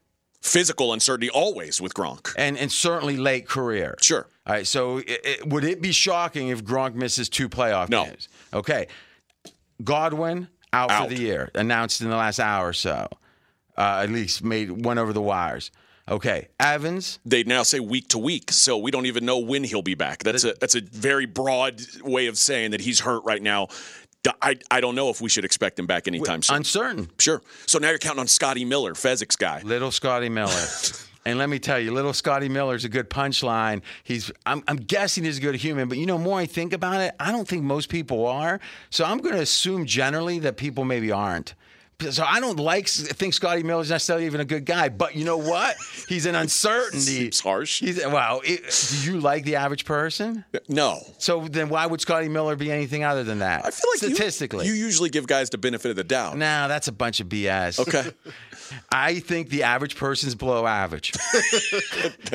Physical 0.49 0.93
uncertainty 0.93 1.31
always 1.31 1.81
with 1.81 1.95
Gronk. 1.95 2.33
and 2.37 2.57
and 2.59 2.71
certainly 2.73 3.17
late 3.17 3.47
career. 3.49 3.97
Sure. 4.00 4.26
All 4.47 4.55
right. 4.55 4.67
So 4.67 4.99
it, 4.99 5.21
it, 5.25 5.47
would 5.49 5.64
it 5.64 5.81
be 5.83 5.93
shocking 5.93 6.49
if 6.49 6.64
Gronk 6.64 6.95
misses 6.95 7.28
two 7.28 7.49
playoff 7.49 7.88
No. 7.88 8.05
games? 8.07 8.28
Okay. 8.52 8.87
Godwin 9.83 10.49
out, 10.73 10.90
Out. 10.90 11.09
for 11.09 11.14
the 11.14 11.21
year, 11.21 11.50
announced 11.55 12.00
in 12.00 12.11
the 12.11 12.17
last 12.17 12.40
hour 12.40 12.69
or 12.69 12.73
so. 12.73 13.09
Uh, 13.76 14.00
at 14.02 14.11
least 14.11 14.43
made 14.43 14.71
one 14.73 14.99
over 14.99 15.12
the 15.12 15.23
wires. 15.23 15.71
Okay. 16.09 16.49
Evans, 16.59 17.19
They 17.25 17.45
now 17.45 17.62
say 17.62 17.78
week 17.81 18.09
to 18.09 18.19
week, 18.19 18.50
so 18.50 18.76
we 18.78 18.90
don't 18.90 19.07
even 19.07 19.25
know 19.25 19.38
when 19.38 19.62
he'll 19.62 19.83
be 19.83 19.95
back. 19.95 20.25
That's 20.25 20.43
a 20.45 20.55
that's 20.55 20.75
a 20.75 20.81
very 20.81 21.26
broad 21.26 21.81
way 22.02 22.26
of 22.26 22.37
saying 22.38 22.71
that 22.73 22.81
he's 22.81 23.00
hurt 23.00 23.23
right 23.25 23.43
now. 23.43 23.69
I, 24.43 24.59
I 24.71 24.81
don't 24.81 24.95
know 24.95 25.11
if 25.11 25.21
we 25.21 25.29
should 25.29 25.45
expect 25.45 25.79
him 25.79 25.87
back 25.87 26.09
anytime 26.09 26.43
soon. 26.43 26.57
uncertain. 26.57 27.11
sure. 27.19 27.41
So 27.67 27.79
now 27.79 27.91
you're 27.91 27.99
counting 27.99 28.21
on 28.21 28.27
Scotty 28.27 28.65
Miller, 28.65 28.95
Fezzik's 28.95 29.37
guy. 29.37 29.63
Little 29.63 29.91
Scotty 29.91 30.29
Miller. 30.29 30.67
and 31.25 31.39
let 31.39 31.49
me 31.49 31.59
tell 31.59 31.79
you, 31.79 31.93
little 31.93 32.13
Scotty 32.13 32.49
Miller's 32.49 32.85
a 32.85 32.89
good 32.89 33.09
punchline. 33.11 33.83
He's 34.03 34.31
I'm, 34.45 34.63
I'm 34.67 34.77
guessing 34.77 35.25
he's 35.25 35.39
a 35.39 35.41
good 35.41 35.55
human, 35.55 35.89
but 35.89 35.99
you 35.99 36.07
know, 36.07 36.19
more 36.19 36.39
I 36.39 36.47
think 36.47 36.73
about 36.73 37.01
it, 37.01 37.15
I 37.21 37.31
don't 37.31 37.47
think 37.47 37.63
most 37.63 37.89
people 37.89 38.27
are. 38.27 38.61
So 38.91 39.05
I'm 39.05 39.19
going 39.19 39.35
to 39.35 39.43
assume 39.43 39.87
generally 39.87 40.39
that 40.41 40.57
people 40.57 40.85
maybe 40.85 41.13
aren't. 41.13 41.55
So 42.00 42.23
I 42.25 42.38
don't 42.38 42.61
like 42.61 42.87
think 42.87 43.35
Scotty 43.35 43.64
Miller's 43.64 43.90
necessarily 43.90 44.26
even 44.26 44.40
a 44.40 44.45
good 44.45 44.64
guy, 44.64 44.88
but 44.88 45.17
you 45.17 45.25
know 45.25 45.37
what? 45.37 45.75
He's 46.09 46.26
an 46.26 46.37
uncertainty. 46.37 47.00
Seems 47.00 47.40
harsh. 47.40 47.81
He's 47.81 48.05
wow. 48.07 48.40
It, 48.45 48.62
do 49.02 49.11
you 49.11 49.19
like 49.19 49.43
the 49.43 49.57
average 49.57 49.85
person? 49.85 50.45
No. 50.69 51.00
So 51.19 51.49
then 51.49 51.69
why 51.69 51.87
would 51.87 52.00
Scotty 52.00 52.28
Miller 52.28 52.55
be 52.55 52.71
anything 52.71 53.02
other 53.02 53.25
than 53.25 53.40
that? 53.40 53.67
I 53.67 53.71
feel 53.73 53.90
like 53.90 53.99
statistically, 53.99 54.67
you, 54.69 54.75
usually 54.75 55.11
give 55.11 55.26
guys 55.26 55.50
the 55.50 55.59
benefit 55.59 55.90
of 55.90 55.97
the 55.97 56.05
doubt. 56.05 56.37
no, 56.38 56.69
that's 56.69 56.87
a 56.87 56.93
bunch 56.93 57.19
of 57.19 57.28
BS. 57.28 57.81
Okay. 57.81 58.12
I 58.93 59.19
think 59.19 59.49
the 59.49 59.64
average 59.64 59.97
person's 59.97 60.35
below 60.37 60.67
average. 60.67 61.12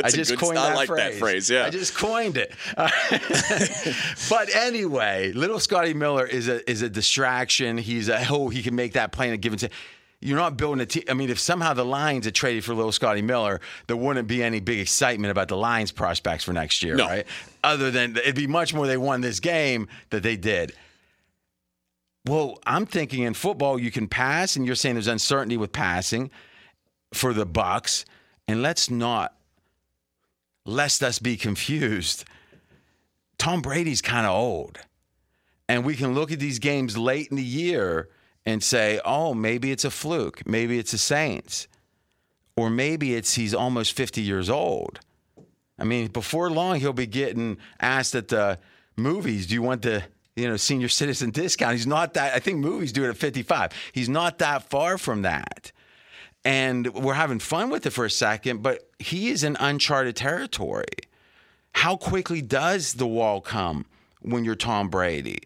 I 0.04 0.10
just 0.10 0.38
coined 0.38 0.58
I 0.58 0.70
that 0.70 0.76
like 0.76 0.88
phrase. 0.88 1.14
that 1.14 1.20
phrase. 1.20 1.50
Yeah. 1.50 1.66
I 1.66 1.70
just 1.70 1.96
coined 1.96 2.38
it. 2.38 2.54
but 4.30 4.54
anyway, 4.56 5.32
little 5.32 5.60
Scotty 5.60 5.94
Miller 5.94 6.26
is 6.26 6.50
a 6.50 6.70
is 6.70 6.82
a 6.82 6.90
distraction. 6.90 7.78
He's 7.78 8.10
a 8.10 8.26
oh 8.30 8.50
he 8.50 8.62
can 8.64 8.76
make 8.76 8.94
that 8.94 9.12
play 9.12 9.28
and 9.28 9.36
a 9.36 9.38
T- 9.58 9.70
you're 10.22 10.38
not 10.38 10.56
building 10.56 10.82
a 10.82 10.86
team. 10.86 11.04
I 11.10 11.14
mean, 11.14 11.30
if 11.30 11.38
somehow 11.40 11.74
the 11.74 11.84
Lions 11.84 12.26
had 12.26 12.34
traded 12.34 12.64
for 12.64 12.74
little 12.74 12.94
Scotty 12.94 13.22
Miller, 13.22 13.60
there 13.88 13.98
wouldn't 13.98 14.28
be 14.28 14.42
any 14.42 14.62
big 14.62 14.80
excitement 14.80 15.32
about 15.32 15.50
the 15.50 15.58
Lions 15.58 15.92
prospects 15.92 16.46
for 16.46 16.54
next 16.54 16.82
year, 16.82 16.96
No. 16.96 17.06
right? 17.08 17.28
Other 17.64 17.92
than 17.92 18.16
it'd 18.16 18.36
be 18.36 18.48
much 18.48 18.74
more 18.74 18.88
they 18.88 18.96
won 18.98 19.20
this 19.22 19.40
game 19.42 19.90
that 20.12 20.24
they 20.24 20.38
did. 20.38 20.74
Well, 22.26 22.58
I'm 22.66 22.86
thinking 22.86 23.24
in 23.24 23.34
football 23.34 23.78
you 23.78 23.92
can 23.92 24.08
pass, 24.08 24.56
and 24.56 24.66
you're 24.66 24.76
saying 24.76 24.96
there's 24.96 25.08
uncertainty 25.08 25.58
with 25.58 25.74
passing 25.74 26.32
for 27.14 27.34
the 27.34 27.46
Bucks, 27.46 28.06
and 28.48 28.62
let's 28.62 28.90
not 28.90 29.36
lest 30.66 31.04
us 31.04 31.20
be 31.20 31.36
confused. 31.36 32.24
Tom 33.38 33.62
Brady's 33.62 34.02
kind 34.02 34.26
of 34.26 34.32
old. 34.34 34.80
And 35.68 35.84
we 35.84 35.96
can 35.96 36.14
look 36.14 36.32
at 36.32 36.40
these 36.40 36.60
games 36.60 36.98
late 36.98 37.28
in 37.30 37.36
the 37.36 37.44
year 37.44 38.08
and 38.46 38.64
say, 38.64 39.00
oh, 39.06 39.34
maybe 39.34 39.72
it's 39.72 39.86
a 39.86 39.92
fluke. 39.92 40.46
Maybe 40.46 40.80
it's 40.80 40.92
the 40.92 40.98
Saints. 40.98 41.68
Or 42.56 42.70
maybe 42.70 43.16
it's 43.16 43.36
he's 43.36 43.54
almost 43.54 43.94
50 43.94 44.22
years 44.22 44.50
old. 44.50 45.00
I 45.80 45.86
mean, 45.86 46.08
before 46.08 46.50
long, 46.50 46.80
he'll 46.80 46.94
be 46.94 47.08
getting 47.08 47.58
asked 47.80 48.16
at 48.16 48.28
the 48.28 48.60
movies, 48.96 49.48
do 49.48 49.56
you 49.56 49.62
want 49.62 49.82
the 49.82 50.04
you 50.36 50.48
know 50.48 50.58
senior 50.58 50.90
citizen 50.90 51.32
discount? 51.32 51.74
He's 51.74 51.88
not 51.88 52.14
that. 52.14 52.34
I 52.34 52.40
think 52.40 52.60
movies 52.60 52.92
do 52.92 53.06
it 53.06 53.10
at 53.10 53.18
55. 53.18 53.72
He's 53.92 54.10
not 54.10 54.38
that 54.40 54.70
far 54.70 54.98
from 54.98 55.24
that. 55.24 55.72
And 56.46 56.94
we're 56.94 57.14
having 57.14 57.40
fun 57.40 57.70
with 57.70 57.86
it 57.86 57.92
for 57.92 58.06
a 58.06 58.10
second, 58.10 58.62
but 58.62 58.90
he 59.00 59.30
is 59.30 59.44
in 59.44 59.56
uncharted 59.60 60.16
territory. 60.16 60.86
How 61.74 61.96
quickly 61.96 62.42
does 62.42 62.94
the 62.96 63.08
wall 63.08 63.42
come 63.42 63.86
when 64.22 64.44
you're 64.44 64.56
Tom 64.56 64.90
Brady? 64.90 65.40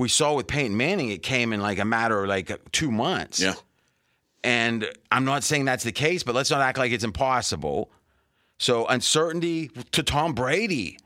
We 0.00 0.08
saw 0.08 0.32
with 0.32 0.46
Peyton 0.46 0.78
Manning, 0.78 1.10
it 1.10 1.22
came 1.22 1.52
in 1.52 1.60
like 1.60 1.78
a 1.78 1.84
matter 1.84 2.22
of 2.22 2.28
like 2.30 2.72
two 2.72 2.90
months. 2.90 3.38
yeah. 3.38 3.52
And 4.42 4.88
I'm 5.12 5.26
not 5.26 5.44
saying 5.44 5.66
that's 5.66 5.84
the 5.84 5.92
case, 5.92 6.22
but 6.22 6.34
let's 6.34 6.50
not 6.50 6.62
act 6.62 6.78
like 6.78 6.90
it's 6.90 7.04
impossible. 7.04 7.90
So 8.56 8.86
uncertainty 8.86 9.68
to 9.92 10.02
Tom 10.02 10.32
Brady 10.32 10.98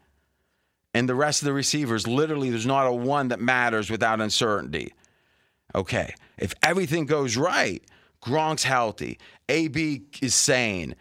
and 0.94 1.08
the 1.08 1.16
rest 1.16 1.42
of 1.42 1.46
the 1.46 1.52
receivers, 1.52 2.06
literally, 2.06 2.50
there's 2.50 2.66
not 2.66 2.86
a 2.86 2.92
one 2.92 3.28
that 3.28 3.40
matters 3.40 3.90
without 3.90 4.20
uncertainty. 4.20 4.94
Okay. 5.74 6.14
If 6.38 6.54
everything 6.62 7.06
goes 7.06 7.36
right, 7.36 7.82
Gronk's 8.22 8.62
healthy, 8.62 9.18
AB 9.48 10.02
is 10.22 10.36
sane, 10.36 10.94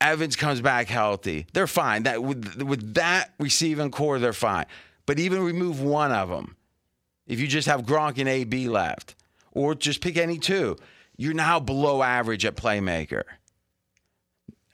Evans 0.00 0.36
comes 0.36 0.60
back 0.60 0.86
healthy, 0.86 1.48
they're 1.52 1.66
fine. 1.66 2.04
That 2.04 2.22
with, 2.22 2.62
with 2.62 2.94
that 2.94 3.34
receiving 3.40 3.90
corps, 3.90 4.20
they're 4.20 4.32
fine. 4.32 4.66
But 5.04 5.18
even 5.18 5.42
remove 5.42 5.80
one 5.82 6.12
of 6.12 6.28
them, 6.28 6.54
if 7.30 7.38
you 7.38 7.46
just 7.46 7.68
have 7.68 7.82
Gronk 7.82 8.18
and 8.18 8.28
AB 8.28 8.68
left, 8.68 9.14
or 9.52 9.76
just 9.76 10.00
pick 10.00 10.16
any 10.16 10.36
two, 10.36 10.76
you're 11.16 11.32
now 11.32 11.60
below 11.60 12.02
average 12.02 12.44
at 12.44 12.56
playmaker. 12.56 13.22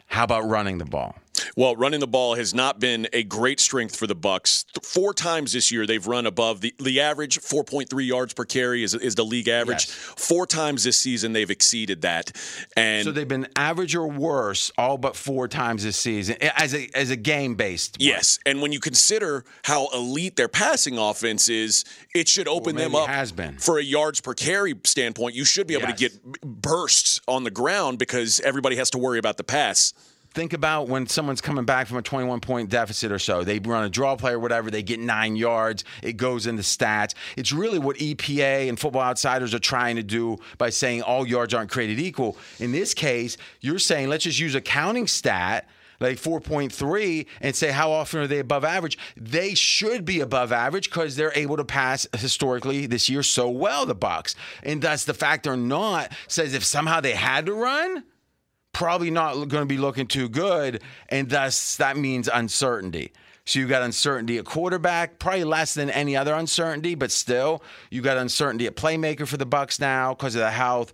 How 0.06 0.24
about 0.24 0.48
running 0.48 0.78
the 0.78 0.86
ball? 0.86 1.16
Well, 1.58 1.74
running 1.74 2.00
the 2.00 2.06
ball 2.06 2.34
has 2.34 2.52
not 2.52 2.80
been 2.80 3.08
a 3.14 3.22
great 3.22 3.60
strength 3.60 3.96
for 3.96 4.06
the 4.06 4.14
Bucks. 4.14 4.66
Four 4.82 5.14
times 5.14 5.54
this 5.54 5.72
year 5.72 5.86
they've 5.86 6.06
run 6.06 6.26
above 6.26 6.60
the, 6.60 6.74
the 6.78 7.00
average. 7.00 7.38
4.3 7.40 8.06
yards 8.06 8.34
per 8.34 8.44
carry 8.44 8.82
is, 8.82 8.92
is 8.92 9.14
the 9.14 9.24
league 9.24 9.48
average. 9.48 9.86
Yes. 9.86 9.94
Four 10.18 10.46
times 10.46 10.84
this 10.84 11.00
season 11.00 11.32
they've 11.32 11.50
exceeded 11.50 12.02
that. 12.02 12.30
And 12.76 13.04
So 13.06 13.10
they've 13.10 13.26
been 13.26 13.48
average 13.56 13.94
or 13.94 14.06
worse 14.06 14.70
all 14.76 14.98
but 14.98 15.16
four 15.16 15.48
times 15.48 15.82
this 15.82 15.96
season 15.96 16.36
as 16.42 16.74
a 16.74 16.90
as 16.94 17.08
a 17.08 17.16
game 17.16 17.54
based. 17.54 17.96
Yes, 18.00 18.38
and 18.44 18.60
when 18.60 18.72
you 18.72 18.78
consider 18.80 19.42
how 19.64 19.88
elite 19.94 20.36
their 20.36 20.48
passing 20.48 20.98
offense 20.98 21.48
is, 21.48 21.84
it 22.14 22.28
should 22.28 22.48
open 22.48 22.76
Well, 22.76 22.84
them 22.84 22.94
up 22.96 23.08
has 23.08 23.32
been. 23.32 23.56
for 23.56 23.78
a 23.78 23.82
yards 23.82 24.20
per 24.20 24.34
carry 24.34 24.74
standpoint. 24.84 25.34
You 25.34 25.46
should 25.46 25.66
be 25.66 25.72
able 25.72 25.88
Yes. 25.88 25.98
to 25.98 26.08
get 26.10 26.40
bursts 26.42 27.22
on 27.26 27.44
the 27.44 27.50
ground 27.50 27.98
because 27.98 28.40
everybody 28.40 28.76
has 28.76 28.90
to 28.90 28.98
worry 28.98 29.18
about 29.18 29.38
the 29.38 29.44
pass. 29.44 29.94
Think 30.36 30.52
about 30.52 30.86
when 30.86 31.06
someone's 31.06 31.40
coming 31.40 31.64
back 31.64 31.86
from 31.86 31.96
a 31.96 32.02
21 32.02 32.40
point 32.40 32.68
deficit 32.68 33.10
or 33.10 33.18
so. 33.18 33.42
They 33.42 33.58
run 33.58 33.84
a 33.84 33.88
draw 33.88 34.16
play 34.16 34.32
or 34.32 34.38
whatever, 34.38 34.70
they 34.70 34.82
get 34.82 35.00
nine 35.00 35.34
yards, 35.34 35.82
it 36.02 36.18
goes 36.18 36.46
in 36.46 36.56
the 36.56 36.62
stats. 36.62 37.14
It's 37.38 37.52
really 37.52 37.78
what 37.78 37.96
EPA 37.96 38.68
and 38.68 38.78
Football 38.78 39.00
Outsiders 39.00 39.54
are 39.54 39.58
trying 39.58 39.96
to 39.96 40.02
do 40.02 40.36
by 40.58 40.68
saying 40.68 41.00
all 41.00 41.26
yards 41.26 41.54
aren't 41.54 41.70
created 41.70 41.98
equal. 41.98 42.36
In 42.58 42.70
this 42.70 42.92
case, 42.92 43.38
you're 43.62 43.78
saying 43.78 44.10
let's 44.10 44.24
just 44.24 44.38
use 44.38 44.54
a 44.54 44.60
counting 44.60 45.06
stat 45.06 45.70
like 46.00 46.18
4.3 46.18 47.26
and 47.40 47.56
say 47.56 47.70
how 47.70 47.90
often 47.90 48.20
are 48.20 48.26
they 48.26 48.40
above 48.40 48.62
average 48.62 48.98
they 49.16 49.54
should 49.54 50.04
be 50.04 50.20
above 50.20 50.52
average 50.52 50.90
because 50.90 51.16
they're 51.16 51.32
able 51.34 51.56
to 51.56 51.64
pass 51.64 52.06
historically 52.14 52.84
this 52.84 53.08
year 53.08 53.22
so 53.22 53.48
well 53.48 53.86
the 53.86 53.94
bucks 53.94 54.34
and 54.62 54.82
thus 54.82 55.04
the 55.04 55.14
fact 55.14 55.44
they're 55.44 55.56
not 55.56 56.12
says 56.28 56.52
if 56.52 56.62
somehow 56.62 57.00
they 57.00 57.14
had 57.14 57.46
to 57.46 57.54
run 57.54 58.04
probably 58.76 59.10
not 59.10 59.32
going 59.32 59.62
to 59.62 59.64
be 59.64 59.78
looking 59.78 60.06
too 60.06 60.28
good, 60.28 60.82
and 61.08 61.30
thus 61.30 61.76
that 61.76 61.96
means 61.96 62.28
uncertainty. 62.28 63.10
So 63.46 63.58
you 63.58 63.66
got 63.66 63.80
uncertainty 63.80 64.36
at 64.36 64.44
quarterback, 64.44 65.18
probably 65.18 65.44
less 65.44 65.72
than 65.72 65.88
any 65.88 66.14
other 66.14 66.34
uncertainty, 66.34 66.94
but 66.94 67.10
still 67.10 67.62
you 67.90 68.02
got 68.02 68.18
uncertainty 68.18 68.66
at 68.66 68.76
playmaker 68.76 69.26
for 69.26 69.38
the 69.38 69.46
Bucks 69.46 69.80
now 69.80 70.12
because 70.12 70.34
of 70.34 70.42
the 70.42 70.50
health, 70.50 70.92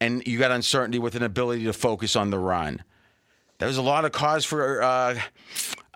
and 0.00 0.24
you 0.24 0.38
got 0.38 0.52
uncertainty 0.52 1.00
with 1.00 1.16
an 1.16 1.24
ability 1.24 1.64
to 1.64 1.72
focus 1.72 2.14
on 2.14 2.30
the 2.30 2.38
run. 2.38 2.84
There's 3.58 3.76
a 3.76 3.82
lot 3.82 4.04
of 4.04 4.12
cause 4.12 4.44
for 4.44 4.80
uh, 4.84 5.18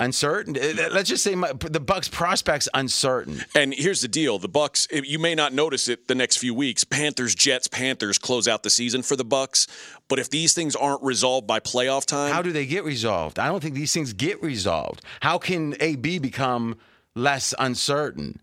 uncertainty. 0.00 0.60
Eh, 0.60 0.88
let's 0.90 1.08
just 1.08 1.22
say 1.22 1.34
my, 1.36 1.52
the 1.52 1.78
Bucks 1.78 2.08
prospects 2.08 2.68
uncertain. 2.74 3.44
And 3.54 3.72
here's 3.72 4.00
the 4.00 4.08
deal: 4.08 4.38
the 4.38 4.48
Bucks. 4.48 4.88
Eh, 4.90 5.02
you 5.04 5.18
may 5.18 5.34
not 5.34 5.52
notice 5.52 5.86
it 5.88 6.08
the 6.08 6.14
next 6.14 6.38
few 6.38 6.54
weeks. 6.54 6.82
Panthers, 6.82 7.34
Jets, 7.34 7.68
Panthers 7.68 8.18
close 8.18 8.48
out 8.48 8.62
the 8.64 8.70
season 8.70 9.02
for 9.02 9.14
the 9.14 9.24
Bucks. 9.24 9.68
But 10.08 10.18
if 10.18 10.30
these 10.30 10.54
things 10.54 10.74
aren't 10.74 11.02
resolved 11.02 11.46
by 11.46 11.60
playoff 11.60 12.06
time, 12.06 12.32
How 12.32 12.42
do 12.42 12.50
they 12.50 12.66
get 12.66 12.82
resolved? 12.84 13.38
I 13.38 13.46
don't 13.46 13.62
think 13.62 13.76
these 13.76 13.92
things 13.92 14.12
get 14.12 14.42
resolved. 14.42 15.02
How 15.20 15.38
can 15.38 15.76
AB 15.78 16.18
become 16.18 16.76
less 17.14 17.54
uncertain? 17.58 18.40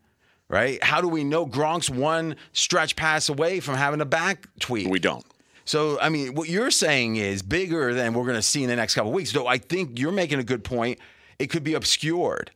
Right? 0.49 0.81
How 0.81 1.01
do 1.01 1.09
we 1.09 1.25
know 1.25 1.45
Gronk's 1.45 1.89
one 1.89 2.37
stretch 2.53 2.95
pass 2.95 3.27
away 3.27 3.59
from 3.59 3.75
having 3.75 3.99
a 3.99 4.05
back 4.05 4.47
tweak? 4.61 4.87
we 4.87 4.99
don't. 4.99 5.25
So, 5.65 5.99
I 5.99 6.07
mean, 6.07 6.33
what 6.35 6.47
you're 6.47 6.71
saying 6.71 7.17
is 7.17 7.41
bigger 7.41 7.93
than 7.93 8.13
we're 8.13 8.23
going 8.23 8.37
to 8.37 8.41
see 8.41 8.63
in 8.63 8.69
the 8.69 8.77
next 8.77 8.95
couple 8.95 9.09
of 9.11 9.15
weeks. 9.15 9.33
Though 9.33 9.47
I 9.47 9.57
think 9.57 9.99
you're 9.99 10.13
making 10.13 10.39
a 10.39 10.43
good 10.43 10.63
point. 10.63 10.99
It 11.39 11.47
could 11.47 11.63
be 11.63 11.73
obscured. 11.73 12.51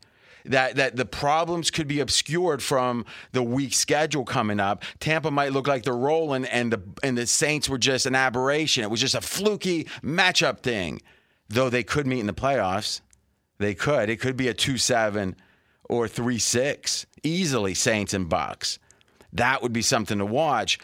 That 0.46 0.76
that 0.78 0.96
the 0.96 1.06
problems 1.06 1.70
could 1.70 1.88
be 1.88 2.00
obscured 2.00 2.64
from 2.64 3.06
the 3.32 3.44
weak 3.44 3.74
schedule 3.76 4.26
coming 4.26 4.60
up. 4.60 4.84
Tampa 5.00 5.30
might 5.30 5.54
look 5.54 5.68
like 5.68 5.84
they're 5.84 5.94
rolling, 5.94 6.46
and 6.46 6.74
the 6.74 6.82
and 7.04 7.16
the 7.16 7.28
Saints 7.28 7.70
were 7.70 7.78
just 7.78 8.08
an 8.08 8.16
aberration. 8.16 8.84
It 8.84 8.90
was 8.90 9.00
just 9.00 9.14
a 9.14 9.22
fluky 9.22 9.84
matchup 10.02 10.62
thing. 10.62 11.02
Though 11.48 11.70
they 11.70 11.84
could 11.84 12.08
meet 12.08 12.22
in 12.22 12.28
the 12.28 12.34
playoffs, 12.34 13.02
they 13.60 13.76
could. 13.76 14.10
It 14.10 14.20
could 14.20 14.36
be 14.36 14.48
a 14.48 14.54
two 14.54 14.78
seven 14.80 15.36
or 15.90 16.08
three 16.08 16.40
six 16.40 17.06
easily. 17.22 17.76
Saints 17.76 18.14
and 18.14 18.28
Bucks. 18.28 18.80
That 19.34 19.62
would 19.62 19.74
be 19.74 19.84
something 19.84 20.18
to 20.18 20.26
watch. 20.26 20.80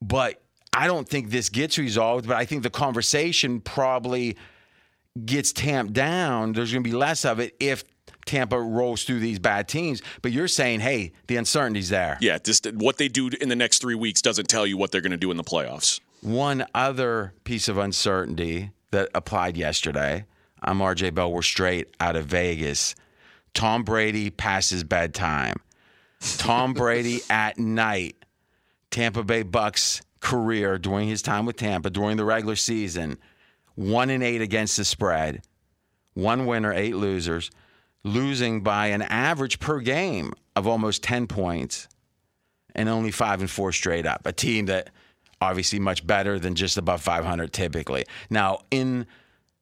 But 0.00 0.40
I 0.72 0.86
don't 0.86 1.08
think 1.08 1.30
this 1.30 1.48
gets 1.48 1.76
resolved. 1.76 2.28
But 2.28 2.36
I 2.36 2.44
think 2.44 2.62
the 2.62 2.70
conversation 2.70 3.60
probably 3.60 4.36
gets 5.24 5.52
tamped 5.52 5.92
down. 5.92 6.52
There's 6.52 6.72
going 6.72 6.84
to 6.84 6.88
be 6.88 6.96
less 6.96 7.24
of 7.24 7.40
it 7.40 7.54
if 7.60 7.84
Tampa 8.24 8.60
rolls 8.60 9.04
through 9.04 9.20
these 9.20 9.38
bad 9.38 9.68
teams. 9.68 10.02
But 10.22 10.32
you're 10.32 10.48
saying, 10.48 10.80
hey, 10.80 11.12
the 11.26 11.36
uncertainty's 11.36 11.88
there. 11.88 12.18
Yeah, 12.20 12.38
just 12.38 12.72
what 12.74 12.98
they 12.98 13.08
do 13.08 13.30
in 13.40 13.48
the 13.48 13.56
next 13.56 13.80
three 13.80 13.94
weeks 13.94 14.22
doesn't 14.22 14.48
tell 14.48 14.66
you 14.66 14.76
what 14.76 14.92
they're 14.92 15.00
going 15.00 15.12
to 15.12 15.16
do 15.16 15.30
in 15.30 15.36
the 15.36 15.44
playoffs. 15.44 16.00
One 16.20 16.64
other 16.74 17.34
piece 17.44 17.68
of 17.68 17.78
uncertainty 17.78 18.70
that 18.90 19.08
applied 19.14 19.56
yesterday. 19.56 20.24
I'm 20.62 20.78
RJ 20.78 21.14
Bell. 21.14 21.32
We're 21.32 21.42
straight 21.42 21.88
out 21.98 22.14
of 22.14 22.26
Vegas. 22.26 22.94
Tom 23.54 23.82
Brady 23.82 24.30
passes 24.30 24.84
bedtime. 24.84 25.56
Tom 26.20 26.72
Brady 26.74 27.20
at 27.28 27.58
night. 27.58 28.16
Tampa 28.90 29.24
Bay 29.24 29.42
Bucks 29.42 30.02
career 30.20 30.78
during 30.78 31.08
his 31.08 31.22
time 31.22 31.46
with 31.46 31.56
Tampa 31.56 31.90
during 31.90 32.16
the 32.16 32.24
regular 32.24 32.56
season. 32.56 33.18
One 33.74 34.10
and 34.10 34.22
eight 34.22 34.40
against 34.40 34.76
the 34.76 34.84
spread. 34.84 35.42
One 36.14 36.46
winner, 36.46 36.72
eight 36.72 36.96
losers 36.96 37.50
losing 38.04 38.62
by 38.62 38.88
an 38.88 39.02
average 39.02 39.60
per 39.60 39.80
game 39.80 40.32
of 40.56 40.66
almost 40.66 41.02
10 41.02 41.26
points 41.26 41.88
and 42.74 42.88
only 42.88 43.10
five 43.10 43.40
and 43.40 43.50
four 43.50 43.72
straight 43.72 44.06
up. 44.06 44.26
A 44.26 44.32
team 44.32 44.66
that 44.66 44.90
obviously 45.40 45.78
much 45.78 46.06
better 46.06 46.38
than 46.38 46.54
just 46.54 46.76
above 46.76 47.00
500 47.00 47.52
typically. 47.52 48.04
Now, 48.30 48.60
in 48.70 49.06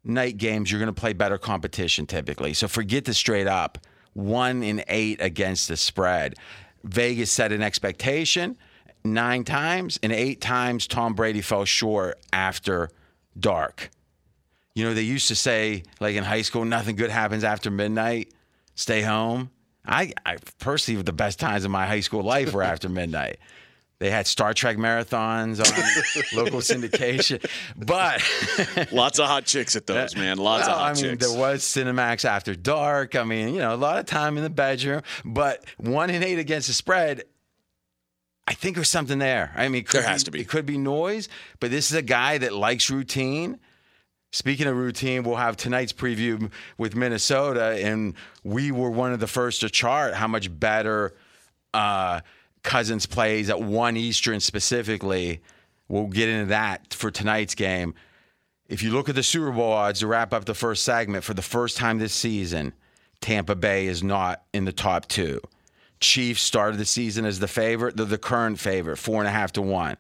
night 0.05 0.37
games, 0.37 0.71
you're 0.71 0.81
going 0.81 0.93
to 0.93 1.01
play 1.01 1.13
better 1.13 1.39
competition 1.39 2.07
typically. 2.07 2.55
So 2.55 2.69
forget 2.69 3.05
the 3.05 3.15
straight 3.15 3.47
up. 3.47 3.79
One 4.13 4.63
in 4.63 4.83
eight 4.89 5.21
against 5.21 5.69
the 5.69 5.77
spread. 5.77 6.35
Vegas 6.83 7.31
set 7.31 7.53
an 7.53 7.63
expectation 7.63 8.57
nine 9.05 9.45
times, 9.45 9.99
and 10.03 10.13
eight 10.13 10.41
times 10.41 10.87
Tom 10.87 11.15
Brady 11.15 11.41
fell 11.41 11.65
short 11.65 12.19
after 12.33 12.91
dark. 13.39 13.91
You 14.75 14.85
know, 14.85 14.95
they 14.95 15.03
used 15.03 15.29
to 15.29 15.35
say, 15.35 15.83
like 15.99 16.15
in 16.15 16.25
high 16.25 16.43
school, 16.43 16.65
nothing 16.65 16.97
good 16.97 17.11
happens 17.11 17.45
after 17.45 17.71
midnight. 17.71 18.33
Stay 18.75 19.03
home. 19.03 19.51
I, 19.85 20.13
I 20.25 20.37
personally, 20.59 21.03
the 21.03 21.13
best 21.13 21.41
times 21.41 21.65
of 21.65 21.71
my 21.71 21.87
high 21.87 22.01
school 22.01 22.23
life 22.23 22.53
were 22.53 22.63
after 22.63 22.89
midnight. 22.89 23.39
They 24.01 24.11
had 24.11 24.27
Star 24.27 24.55
Trek 24.55 24.79
marathons 24.79 25.61
on 25.61 26.39
local 26.45 26.61
syndication, 26.61 27.47
but 27.77 28.23
lots 28.93 29.19
of 29.19 29.27
hot 29.27 29.45
chicks 29.45 29.77
at 29.77 29.87
those, 29.87 30.17
man. 30.17 30.39
Lots 30.39 30.67
well, 30.67 30.77
of 30.77 30.81
hot 30.81 30.91
I 30.91 30.95
mean, 30.95 31.03
chicks. 31.03 31.29
there 31.29 31.39
was 31.39 31.63
Cinemax 31.63 32.25
after 32.25 32.55
dark. 32.55 33.15
I 33.15 33.25
mean, 33.25 33.53
you 33.53 33.61
know, 33.61 33.75
a 33.75 33.77
lot 33.77 33.99
of 33.99 34.07
time 34.07 34.39
in 34.39 34.43
the 34.43 34.51
bedroom, 34.51 35.03
but 35.23 35.63
one 35.77 36.09
in 36.09 36.23
eight 36.23 36.39
against 36.39 36.69
the 36.69 36.73
spread. 36.73 37.25
I 38.49 38.55
think 38.55 38.75
there's 38.75 38.89
something 38.89 39.19
there. 39.19 39.53
I 39.55 39.69
mean, 39.69 39.85
there 39.93 40.03
has 40.03 40.25
to 40.25 40.31
be. 40.31 40.41
It 40.41 40.49
could 40.49 40.65
be 40.65 40.79
noise, 40.79 41.29
but 41.61 41.71
this 41.71 41.91
is 41.91 41.97
a 41.97 42.03
guy 42.03 42.39
that 42.39 42.55
likes 42.55 42.91
routine. 42.91 43.61
Speaking 44.33 44.69
of 44.69 44.77
routine, 44.77 45.25
we'll 45.25 45.37
have 45.37 45.57
tonight's 45.57 45.93
preview 45.93 46.51
with 46.79 46.95
Minnesota, 46.95 47.77
and 47.85 48.15
we 48.45 48.71
were 48.71 48.91
one 48.91 49.13
of 49.13 49.19
the 49.19 49.27
first 49.27 49.61
to 49.61 49.69
chart 49.69 50.15
how 50.15 50.29
much 50.29 50.57
better 50.61 51.17
uh, 51.75 52.21
Cousins 52.63 53.07
plays 53.07 53.51
at 53.51 53.61
one 53.61 53.97
Eastern 53.97 54.39
specifically. 54.39 55.41
We'll 55.89 56.07
get 56.07 56.29
into 56.29 56.47
that 56.47 56.95
for 56.95 57.11
tonight's 57.11 57.57
game. 57.57 57.95
If 58.69 58.85
you 58.85 58.93
look 58.93 59.09
at 59.09 59.17
the 59.17 59.25
Super 59.25 59.51
Bowl 59.51 59.73
odds 59.73 59.99
to 59.99 60.07
wrap 60.07 60.33
up 60.33 60.45
the 60.45 60.55
first 60.55 60.85
segment, 60.85 61.25
for 61.25 61.35
the 61.35 61.43
first 61.43 61.77
time 61.77 61.99
this 61.99 62.15
season, 62.15 62.73
Tampa 63.21 63.57
Bay 63.57 63.89
is 63.89 64.01
not 64.01 64.45
in 64.53 64.65
the 64.65 64.73
top 64.73 65.09
two. 65.09 65.41
Chiefs 65.99 66.41
started 66.41 66.79
the 66.79 66.85
season 66.85 67.25
as 67.25 67.41
the 67.41 67.49
favorite. 67.49 67.97
They're 67.97 68.07
the 68.07 68.17
current 68.17 68.61
favorite, 68.61 68.99
four 68.99 69.21
and 69.21 69.29
a 69.29 69.33
half 69.33 69.51
to 69.53 69.63
one. 69.63 69.97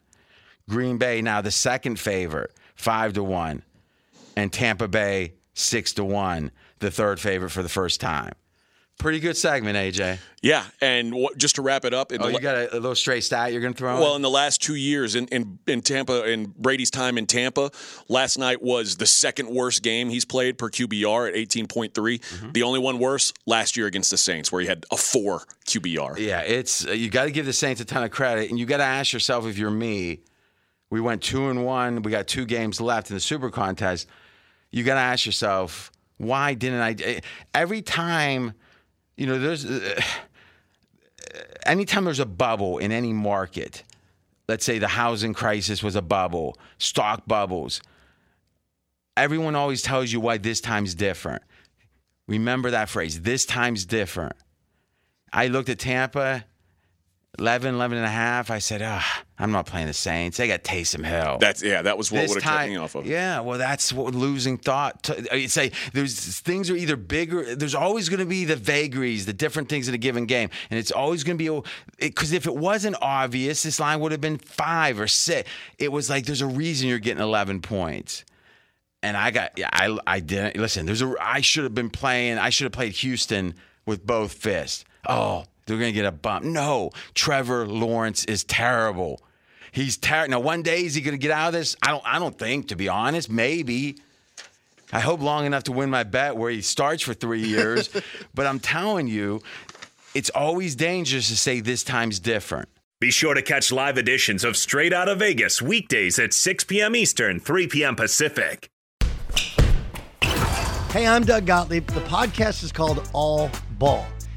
Green 0.68 0.98
Bay 0.98 1.20
now 1.20 1.40
the 1.40 1.50
second 1.50 1.98
favorite, 1.98 2.52
five 2.76 3.12
to 3.14 3.24
one 3.24 3.64
and 4.40 4.53
Tampa 4.53 4.88
Bay 4.88 5.35
six 5.55 5.92
to 5.94 6.05
one, 6.05 6.50
the 6.79 6.90
third 6.90 7.20
favorite 7.20 7.50
for 7.50 7.62
the 7.62 7.68
first 7.68 8.00
time. 8.00 8.33
Pretty 8.98 9.20
good 9.20 9.37
segment, 9.37 9.79
AJ. 9.79 10.18
Yeah, 10.42 10.62
and 10.83 11.14
what, 11.14 11.38
just 11.38 11.55
to 11.55 11.62
wrap 11.62 11.87
it 11.87 11.94
up, 11.94 12.12
oh, 12.20 12.29
you 12.29 12.38
got 12.38 12.57
a, 12.57 12.74
a, 12.74 12.76
little 12.76 12.94
straight 12.94 13.24
stat 13.24 13.50
you're 13.50 13.62
going 13.62 13.72
to 13.72 13.79
throw? 13.79 13.98
Well, 13.98 14.11
in? 14.11 14.16
in 14.16 14.22
the 14.22 14.29
last 14.29 14.61
two 14.61 14.74
years 14.74 15.14
in, 15.14 15.26
in 15.29 15.59
in 15.66 15.81
Tampa, 15.81 16.31
in 16.31 16.53
Brady's 16.59 16.90
time 16.90 17.16
in 17.16 17.26
Tampa, 17.26 17.70
last 18.09 18.37
night 18.37 18.61
was 18.61 18.98
the 18.98 19.07
second 19.07 19.48
worst 19.48 19.83
game 19.83 20.11
he's 20.11 20.26
played 20.26 20.59
per 20.59 20.68
QBR 20.68 21.31
at 21.31 21.35
18.3. 21.35 21.92
Mm-hmm. 21.92 22.53
The 22.53 22.62
only 22.62 22.79
one 22.79 22.98
worse 22.98 23.33
last 23.46 23.74
year 23.74 23.87
against 23.87 24.11
the 24.11 24.18
Saints, 24.18 24.53
where 24.53 24.61
he 24.61 24.68
had 24.68 24.85
a 24.90 24.98
four 24.98 25.44
QBR. 25.66 26.18
Yeah, 26.18 26.42
it's 26.42 26.87
uh, 26.87 26.90
you 26.90 27.09
got 27.09 27.24
to 27.24 27.31
give 27.31 27.46
the 27.46 27.55
Saints 27.55 27.81
a 27.81 27.87
ton 27.87 28.03
of 28.05 28.11
credit, 28.11 28.50
and 28.50 28.59
you 28.59 28.66
got 28.66 28.79
to 28.79 28.85
ask 28.85 29.14
yourself 29.14 29.46
if 29.46 29.57
you're 29.57 29.70
me. 29.70 30.20
We 30.90 31.00
went 31.00 31.22
two 31.22 31.48
and 31.48 31.64
one. 31.64 32.03
We 32.03 32.11
got 32.11 32.26
two 32.26 32.44
games 32.44 32.83
left 32.83 33.09
in 33.09 33.16
the 33.16 33.20
Super 33.20 33.48
Contest 33.48 34.09
you 34.70 34.85
got 34.85 34.94
to 34.94 35.00
ask 35.00 35.26
yourself, 35.26 35.90
why 36.18 36.54
didn't 36.54 36.80
I? 36.80 36.96
Eh, 37.02 37.20
every 37.54 37.83
time, 37.83 38.54
you 39.16 39.26
know, 39.26 39.38
there's 39.38 39.64
uh, 39.64 40.00
anytime 41.64 42.04
there's 42.04 42.20
a 42.20 42.26
bubble 42.26 42.78
in 42.78 42.92
any 42.92 43.12
market, 43.12 43.83
let's 44.48 44.64
say 44.64 44.78
the 44.78 44.88
housing 44.88 45.35
crisis 45.35 45.83
was 45.83 45.96
a 45.96 46.02
bubble, 46.02 46.59
stock 46.78 47.22
bubbles, 47.26 47.80
everyone 49.16 49.54
always 49.54 49.83
tells 49.83 50.12
you 50.12 50.20
why 50.20 50.38
this 50.38 50.61
time's 50.61 50.94
different. 50.94 51.42
Remember 52.26 52.70
that 52.70 52.88
phrase, 52.88 53.22
this 53.22 53.44
time's 53.44 53.85
different. 53.85 54.35
I 55.33 55.48
looked 55.48 55.68
at 55.68 55.78
Tampa 55.78 56.44
11, 57.38 57.74
11 57.74 57.96
and 57.96 58.06
a 58.06 58.10
half. 58.10 58.50
I 58.50 58.58
said, 58.58 58.82
ah, 58.82 59.22
I'm 59.38 59.52
not 59.52 59.64
playing 59.64 59.86
the 59.86 59.92
Saints. 59.92 60.36
They 60.36 60.48
got 60.48 60.64
Taysom 60.64 61.04
Hill. 61.04 61.38
That's 61.38 61.62
yeah. 61.62 61.82
That 61.82 61.96
was 61.96 62.10
what 62.10 62.28
would 62.28 62.42
have 62.42 62.58
kept 62.58 62.68
me 62.68 62.76
off 62.76 62.94
of. 62.94 63.06
Yeah, 63.06 63.40
well, 63.40 63.56
that's 63.56 63.92
what 63.92 64.14
losing 64.14 64.58
thought. 64.58 65.04
To, 65.04 65.38
you 65.38 65.48
say 65.48 65.72
there's 65.92 66.40
things 66.40 66.70
are 66.70 66.76
either 66.76 66.96
bigger. 66.96 67.54
There's 67.54 67.74
always 67.74 68.08
going 68.08 68.20
to 68.20 68.26
be 68.26 68.44
the 68.44 68.56
vagaries, 68.56 69.26
the 69.26 69.32
different 69.32 69.68
things 69.68 69.88
in 69.88 69.94
a 69.94 69.98
given 69.98 70.26
game, 70.26 70.50
and 70.70 70.78
it's 70.78 70.90
always 70.90 71.24
going 71.24 71.38
to 71.38 71.62
be 71.62 71.70
because 71.98 72.32
if 72.32 72.46
it 72.46 72.54
wasn't 72.54 72.96
obvious, 73.00 73.62
this 73.62 73.78
line 73.78 74.00
would 74.00 74.12
have 74.12 74.20
been 74.20 74.38
five 74.38 75.00
or 75.00 75.06
six. 75.06 75.48
It 75.78 75.92
was 75.92 76.10
like 76.10 76.26
there's 76.26 76.42
a 76.42 76.46
reason 76.46 76.88
you're 76.88 76.98
getting 76.98 77.22
11 77.22 77.62
points. 77.62 78.24
And 79.02 79.16
I 79.16 79.30
got, 79.30 79.52
yeah, 79.56 79.70
I, 79.72 79.96
I 80.06 80.20
didn't 80.20 80.60
listen. 80.60 80.84
There's 80.84 81.00
a, 81.00 81.14
I 81.18 81.40
should 81.40 81.64
have 81.64 81.74
been 81.74 81.88
playing. 81.88 82.36
I 82.36 82.50
should 82.50 82.66
have 82.66 82.72
played 82.72 82.92
Houston 82.92 83.54
with 83.86 84.06
both 84.06 84.34
fists. 84.34 84.84
Oh, 85.08 85.44
they're 85.70 85.78
going 85.78 85.92
to 85.92 85.94
get 85.94 86.06
a 86.06 86.12
bump. 86.12 86.44
No, 86.44 86.90
Trevor 87.14 87.66
Lawrence 87.66 88.24
is 88.24 88.44
terrible. 88.44 89.20
He's 89.72 89.96
terrible. 89.96 90.33
Now, 90.33 90.40
one 90.40 90.62
day 90.62 90.85
is 90.85 90.94
he 90.94 91.00
going 91.00 91.14
to 91.14 91.18
get 91.18 91.30
out 91.30 91.48
of 91.48 91.52
this? 91.54 91.76
I 91.83 91.90
don't. 91.90 92.02
I 92.04 92.18
don't 92.18 92.38
think, 92.38 92.68
to 92.68 92.76
be 92.76 92.88
honest. 92.88 93.30
Maybe. 93.30 93.96
I 94.92 95.00
hope 95.00 95.20
long 95.20 95.46
enough 95.46 95.64
to 95.64 95.72
win 95.72 95.88
my 95.88 96.02
bet 96.02 96.37
where 96.37 96.50
he 96.50 96.62
starts 96.62 97.02
for 97.02 97.14
three 97.14 97.42
years. 97.42 97.88
but 98.35 98.46
I'm 98.46 98.59
telling 98.59 99.06
you, 99.06 99.40
it's 100.14 100.30
always 100.30 100.74
dangerous 100.74 101.28
to 101.28 101.37
say 101.37 101.61
this 101.61 101.85
time's 101.85 102.18
different. 102.18 102.68
Be 102.98 103.11
sure 103.11 103.33
to 103.33 103.40
catch 103.40 103.72
live 103.72 103.96
editions 103.96 104.44
of 104.44 104.56
Straight 104.56 104.92
Out 104.92 105.09
of 105.09 105.20
Vegas 105.20 105.62
weekdays 105.62 106.18
at 106.18 106.35
6 106.35 106.64
p.m. 106.64 106.94
Eastern, 106.94 107.40
3 107.40 107.68
p.m. 107.68 107.96
Pacific. 107.96 108.68
Hey, 110.90 111.06
I'm 111.06 111.24
Doug 111.24 111.46
Gottlieb. 111.46 111.87
The 111.87 112.00
podcast 112.00 112.64
is 112.64 112.72
called 112.72 113.09
All 113.12 113.48
Ball. 113.78 114.04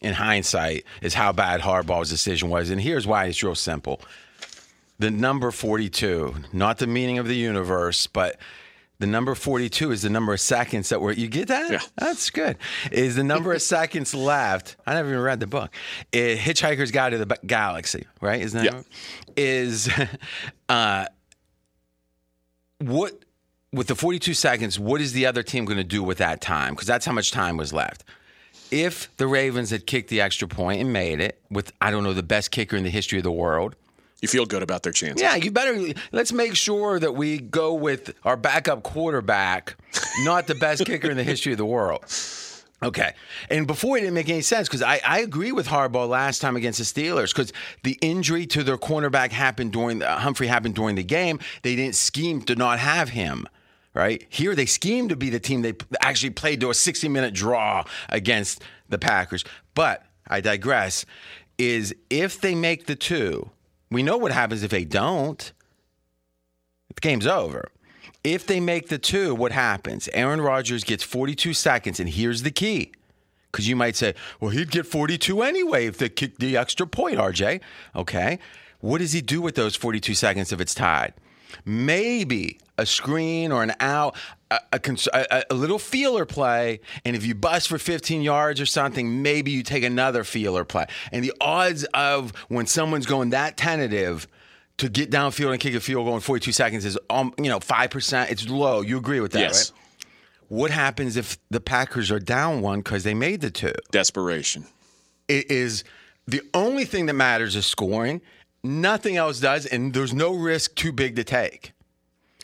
in 0.00 0.14
hindsight 0.14 0.84
is 1.02 1.14
how 1.14 1.32
bad 1.32 1.60
Harbaugh's 1.60 2.10
decision 2.10 2.48
was. 2.48 2.70
And 2.70 2.80
here's 2.80 3.06
why 3.06 3.26
it's 3.26 3.42
real 3.42 3.54
simple. 3.54 4.00
The 4.98 5.10
number 5.10 5.50
42, 5.50 6.34
not 6.52 6.78
the 6.78 6.86
meaning 6.86 7.18
of 7.18 7.26
the 7.26 7.36
universe, 7.36 8.06
but 8.06 8.38
the 8.98 9.06
number 9.06 9.34
42 9.34 9.92
is 9.92 10.02
the 10.02 10.10
number 10.10 10.34
of 10.34 10.40
seconds 10.40 10.90
that 10.90 11.00
were. 11.00 11.12
You 11.12 11.26
get 11.26 11.48
that? 11.48 11.70
Yeah. 11.70 11.80
That's 11.96 12.28
good. 12.28 12.58
Is 12.92 13.16
the 13.16 13.24
number 13.24 13.52
of 13.54 13.62
seconds 13.76 14.14
left. 14.14 14.76
I 14.86 14.94
never 14.94 15.08
even 15.08 15.22
read 15.22 15.40
the 15.40 15.46
book. 15.46 15.74
It, 16.12 16.38
Hitchhiker's 16.38 16.90
Guide 16.90 17.10
to 17.10 17.18
the 17.24 17.38
Galaxy, 17.46 18.06
right? 18.20 18.42
Isn't 18.42 18.62
that 18.62 18.72
Yeah. 18.72 18.82
Is 19.36 19.88
uh, 20.68 21.06
what 22.78 23.24
with 23.72 23.86
the 23.86 23.94
42 23.94 24.34
seconds, 24.34 24.78
what 24.78 25.00
is 25.00 25.12
the 25.12 25.26
other 25.26 25.42
team 25.42 25.64
going 25.64 25.78
to 25.78 25.84
do 25.84 26.02
with 26.02 26.18
that 26.18 26.40
time? 26.40 26.74
Because 26.74 26.88
that's 26.88 27.06
how 27.06 27.12
much 27.12 27.30
time 27.30 27.56
was 27.56 27.72
left. 27.72 28.04
If 28.70 29.14
the 29.16 29.26
Ravens 29.26 29.70
had 29.70 29.86
kicked 29.86 30.10
the 30.10 30.20
extra 30.20 30.46
point 30.48 30.80
and 30.80 30.92
made 30.92 31.20
it 31.20 31.40
with, 31.50 31.72
I 31.80 31.90
don't 31.90 32.04
know, 32.04 32.12
the 32.12 32.22
best 32.22 32.50
kicker 32.50 32.76
in 32.76 32.84
the 32.84 32.90
history 32.90 33.18
of 33.18 33.24
the 33.24 33.32
world, 33.32 33.74
You 34.22 34.28
feel 34.28 34.46
good 34.46 34.62
about 34.62 34.82
their 34.82 34.92
chances. 34.92 35.22
yeah, 35.22 35.34
you 35.36 35.50
better 35.50 35.92
let's 36.12 36.32
make 36.32 36.54
sure 36.54 36.98
that 36.98 37.14
we 37.14 37.38
go 37.38 37.74
with 37.74 38.14
our 38.24 38.36
backup 38.36 38.82
quarterback, 38.82 39.76
not 40.24 40.46
the 40.46 40.54
best 40.56 40.84
kicker 40.86 41.10
in 41.10 41.16
the 41.16 41.24
history 41.24 41.52
of 41.52 41.58
the 41.58 41.66
world. 41.66 42.04
Okay. 42.82 43.12
And 43.50 43.66
before 43.66 43.98
it 43.98 44.00
didn't 44.00 44.14
make 44.14 44.30
any 44.30 44.40
sense 44.40 44.66
because 44.66 44.80
I, 44.82 45.00
I 45.06 45.20
agree 45.20 45.52
with 45.52 45.66
Harbaugh 45.66 46.08
last 46.08 46.40
time 46.40 46.56
against 46.56 46.78
the 46.78 46.84
Steelers 46.86 47.28
because 47.34 47.52
the 47.82 47.98
injury 48.00 48.46
to 48.46 48.62
their 48.64 48.78
cornerback 48.78 49.32
happened 49.32 49.72
during 49.72 49.98
the, 49.98 50.08
Humphrey 50.10 50.46
happened 50.46 50.76
during 50.76 50.96
the 50.96 51.02
game. 51.04 51.40
They 51.60 51.76
didn't 51.76 51.94
scheme 51.94 52.40
to 52.42 52.54
not 52.54 52.78
have 52.78 53.10
him. 53.10 53.46
Right 53.92 54.24
here, 54.28 54.54
they 54.54 54.66
schemed 54.66 55.08
to 55.08 55.16
be 55.16 55.30
the 55.30 55.40
team 55.40 55.62
they 55.62 55.74
actually 56.00 56.30
played 56.30 56.60
to 56.60 56.70
a 56.70 56.74
60 56.74 57.08
minute 57.08 57.34
draw 57.34 57.84
against 58.08 58.62
the 58.88 58.98
Packers. 58.98 59.44
But 59.74 60.04
I 60.28 60.40
digress. 60.40 61.04
Is 61.58 61.94
if 62.08 62.40
they 62.40 62.54
make 62.54 62.86
the 62.86 62.94
two, 62.96 63.50
we 63.90 64.02
know 64.02 64.16
what 64.16 64.32
happens 64.32 64.62
if 64.62 64.70
they 64.70 64.84
don't. 64.84 65.52
The 66.94 67.00
game's 67.00 67.26
over. 67.26 67.70
If 68.22 68.46
they 68.46 68.60
make 68.60 68.88
the 68.88 68.98
two, 68.98 69.34
what 69.34 69.52
happens? 69.52 70.08
Aaron 70.12 70.40
Rodgers 70.40 70.84
gets 70.84 71.02
42 71.02 71.54
seconds, 71.54 72.00
and 72.00 72.08
here's 72.08 72.42
the 72.42 72.50
key. 72.50 72.92
Because 73.50 73.68
you 73.68 73.74
might 73.74 73.96
say, 73.96 74.14
well, 74.40 74.50
he'd 74.50 74.70
get 74.70 74.86
42 74.86 75.42
anyway 75.42 75.86
if 75.86 75.98
they 75.98 76.08
kick 76.08 76.38
the 76.38 76.56
extra 76.56 76.86
point, 76.86 77.18
RJ. 77.18 77.60
Okay. 77.96 78.38
What 78.80 78.98
does 78.98 79.12
he 79.12 79.20
do 79.20 79.40
with 79.40 79.56
those 79.56 79.74
42 79.74 80.14
seconds 80.14 80.52
if 80.52 80.60
it's 80.60 80.74
tied? 80.74 81.14
Maybe 81.64 82.60
a 82.80 82.86
screen 82.86 83.52
or 83.52 83.62
an 83.62 83.72
out, 83.80 84.16
a, 84.50 84.58
a, 84.72 84.78
cons- 84.78 85.08
a, 85.12 85.44
a 85.50 85.54
little 85.54 85.78
feeler 85.78 86.24
play. 86.24 86.80
And 87.04 87.14
if 87.14 87.24
you 87.24 87.34
bust 87.34 87.68
for 87.68 87.78
15 87.78 88.22
yards 88.22 88.60
or 88.60 88.66
something, 88.66 89.22
maybe 89.22 89.50
you 89.50 89.62
take 89.62 89.84
another 89.84 90.24
feeler 90.24 90.64
play. 90.64 90.86
And 91.12 91.22
the 91.24 91.32
odds 91.40 91.84
of 91.94 92.32
when 92.48 92.66
someone's 92.66 93.06
going 93.06 93.30
that 93.30 93.56
tentative, 93.56 94.26
to 94.78 94.88
get 94.88 95.10
downfield 95.10 95.52
and 95.52 95.60
kick 95.60 95.74
a 95.74 95.80
field 95.80 96.06
goal 96.06 96.14
in 96.14 96.20
42 96.22 96.52
seconds 96.52 96.86
is, 96.86 96.98
um, 97.10 97.34
you 97.36 97.50
know, 97.50 97.60
5%. 97.60 98.30
It's 98.30 98.48
low. 98.48 98.80
You 98.80 98.96
agree 98.96 99.20
with 99.20 99.32
that, 99.32 99.40
Yes. 99.40 99.72
right? 99.72 99.80
What 100.48 100.70
happens 100.70 101.18
if 101.18 101.36
the 101.50 101.60
Packers 101.60 102.10
are 102.10 102.18
down 102.18 102.62
one 102.62 102.78
because 102.80 103.04
they 103.04 103.12
made 103.12 103.42
the 103.42 103.50
two? 103.50 103.72
Desperation. 103.92 104.64
It 105.28 105.50
is 105.50 105.84
the 106.26 106.40
only 106.54 106.86
thing 106.86 107.04
that 107.06 107.12
matters 107.12 107.56
is 107.56 107.66
scoring. 107.66 108.22
Nothing 108.64 109.16
else 109.18 109.38
does, 109.38 109.66
and 109.66 109.92
there's 109.92 110.14
no 110.14 110.32
risk 110.34 110.74
too 110.76 110.92
big 110.92 111.14
to 111.16 111.24
take. 111.24 111.72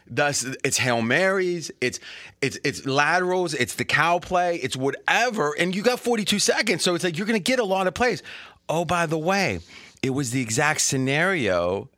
Thus, 0.08 0.44
it's 0.64 0.78
hail 0.78 1.02
marys, 1.02 1.70
it's 1.80 1.98
it's 2.40 2.58
it's 2.64 2.86
laterals, 2.86 3.54
it's 3.54 3.74
the 3.74 3.84
cow 3.84 4.18
play, 4.18 4.56
it's 4.56 4.76
whatever, 4.76 5.52
and 5.58 5.74
you 5.74 5.82
got 5.82 5.98
42 5.98 6.38
seconds, 6.38 6.82
so 6.82 6.94
it's 6.94 7.02
like 7.02 7.18
you're 7.18 7.26
going 7.26 7.38
to 7.38 7.42
get 7.42 7.58
a 7.58 7.64
lot 7.64 7.86
of 7.86 7.94
plays. 7.94 8.22
Oh, 8.68 8.84
by 8.84 9.06
the 9.06 9.18
way, 9.18 9.60
it 10.02 10.10
was 10.10 10.30
the 10.30 10.40
exact 10.40 10.80
scenario 10.80 11.88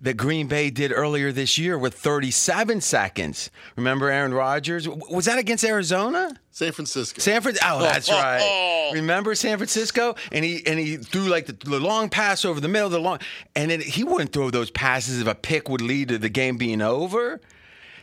that 0.00 0.16
Green 0.16 0.46
Bay 0.46 0.70
did 0.70 0.92
earlier 0.92 1.32
this 1.32 1.56
year 1.56 1.78
with 1.78 1.94
37 1.94 2.80
seconds. 2.82 3.50
Remember 3.76 4.10
Aaron 4.10 4.34
Rodgers? 4.34 4.86
Was 4.88 5.24
that 5.24 5.38
against 5.38 5.64
Arizona? 5.64 6.38
San 6.50 6.72
Francisco. 6.72 7.20
San 7.20 7.40
Francisco. 7.40 7.66
Oh, 7.70 7.80
that's 7.80 8.10
right. 8.10 8.90
Remember 8.92 9.34
San 9.34 9.56
Francisco? 9.56 10.14
And 10.32 10.44
he 10.44 10.66
and 10.66 10.78
he 10.78 10.96
threw 10.96 11.28
like 11.28 11.46
the, 11.46 11.52
the 11.52 11.80
long 11.80 12.08
pass 12.08 12.44
over 12.44 12.60
the 12.60 12.68
middle 12.68 12.86
of 12.86 12.92
the 12.92 13.00
long, 13.00 13.18
and 13.54 13.70
then 13.70 13.80
he 13.80 14.04
wouldn't 14.04 14.32
throw 14.32 14.50
those 14.50 14.70
passes 14.70 15.20
if 15.20 15.26
a 15.26 15.34
pick 15.34 15.68
would 15.68 15.80
lead 15.80 16.08
to 16.08 16.18
the 16.18 16.28
game 16.28 16.56
being 16.56 16.82
over. 16.82 17.40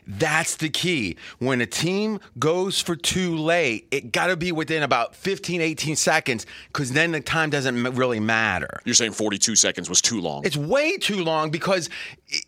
That's 0.08 0.56
the 0.58 0.70
key. 0.70 1.18
When 1.40 1.62
a 1.62 1.66
team 1.66 2.20
goes 2.38 2.82
for 2.82 2.96
too 2.96 3.38
late, 3.38 3.88
it 3.92 4.12
got 4.12 4.28
to 4.28 4.38
be 4.38 4.52
within 4.52 4.84
about 4.84 5.16
15, 5.16 5.62
18 5.62 5.96
seconds 5.96 6.46
because 6.68 6.92
then 6.92 7.12
the 7.12 7.22
time 7.22 7.50
doesn't 7.50 7.82
really 7.96 8.20
matter. 8.20 8.82
You're 8.86 8.96
saying 8.96 9.14
42 9.14 9.56
seconds 9.56 9.90
was 9.90 10.02
too 10.02 10.20
long. 10.20 10.46
It's 10.46 10.58
way 10.58 10.98
too 10.98 11.24
long 11.24 11.52
because 11.52 11.90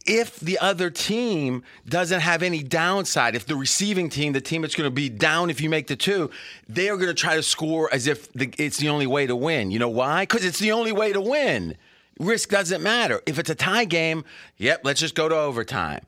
if 0.06 0.39
the 0.39 0.60
other 0.60 0.89
team 0.89 1.63
doesn't 1.88 2.22
have 2.22 2.44
any 2.44 2.63
downside, 2.63 3.36
if 3.36 3.46
the 3.46 3.56
receiving 3.56 4.10
team, 4.10 4.34
the 4.34 4.41
team 4.41 4.62
that's 4.62 4.76
going 4.76 4.88
to 4.88 4.94
be 4.94 5.10
down 5.10 5.50
if 5.50 5.62
you 5.62 5.70
make 5.70 5.88
the 5.88 5.96
two, 5.96 6.30
they 6.68 6.89
are 6.89 6.98
going 6.98 7.08
to 7.08 7.13
try 7.13 7.36
to 7.36 7.44
score 7.44 7.89
as 7.94 8.08
if 8.08 8.32
the, 8.34 8.54
it's 8.58 8.78
the 8.78 8.89
only 8.89 9.08
way 9.08 9.28
to 9.28 9.36
win. 9.36 9.72
You 9.72 9.80
know 9.80 9.89
why? 9.89 10.24
Because 10.24 10.44
it's 10.44 10.60
the 10.60 10.72
only 10.72 10.91
way 10.91 11.13
to 11.13 11.22
win. 11.22 11.78
Risk 12.20 12.50
doesn't 12.50 12.82
matter. 12.82 13.22
If 13.26 13.39
it's 13.39 13.50
a 13.50 13.56
tie 13.56 13.86
game, 13.86 14.24
yep, 14.58 14.82
let's 14.84 15.00
just 15.00 15.15
go 15.15 15.28
to 15.28 15.36
overtime. 15.36 16.02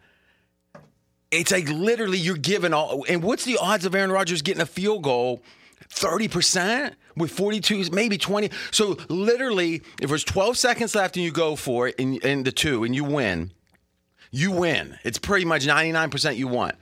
It's 1.31 1.51
like 1.51 1.67
literally 1.69 2.17
you're 2.17 2.37
giving 2.37 2.73
all. 2.73 3.05
And 3.09 3.21
what's 3.21 3.45
the 3.45 3.57
odds 3.57 3.85
of 3.85 3.93
Aaron 3.93 4.11
Rodgers 4.11 4.41
getting 4.41 4.61
a 4.61 4.65
field 4.65 5.03
goal? 5.03 5.41
30% 5.89 6.93
with 7.15 7.31
42, 7.31 7.89
maybe 7.91 8.17
20. 8.17 8.49
So 8.71 8.97
literally, 9.09 9.81
if 10.01 10.09
there's 10.09 10.23
12 10.23 10.57
seconds 10.57 10.95
left 10.95 11.15
and 11.15 11.23
you 11.25 11.31
go 11.31 11.55
for 11.55 11.87
it 11.87 11.95
in, 11.95 12.15
in 12.17 12.43
the 12.43 12.51
two 12.51 12.83
and 12.83 12.95
you 12.95 13.03
win, 13.03 13.51
you 14.31 14.51
win. 14.51 14.97
It's 15.03 15.17
pretty 15.17 15.45
much 15.45 15.65
99% 15.65 16.35
you 16.35 16.47
want. 16.47 16.75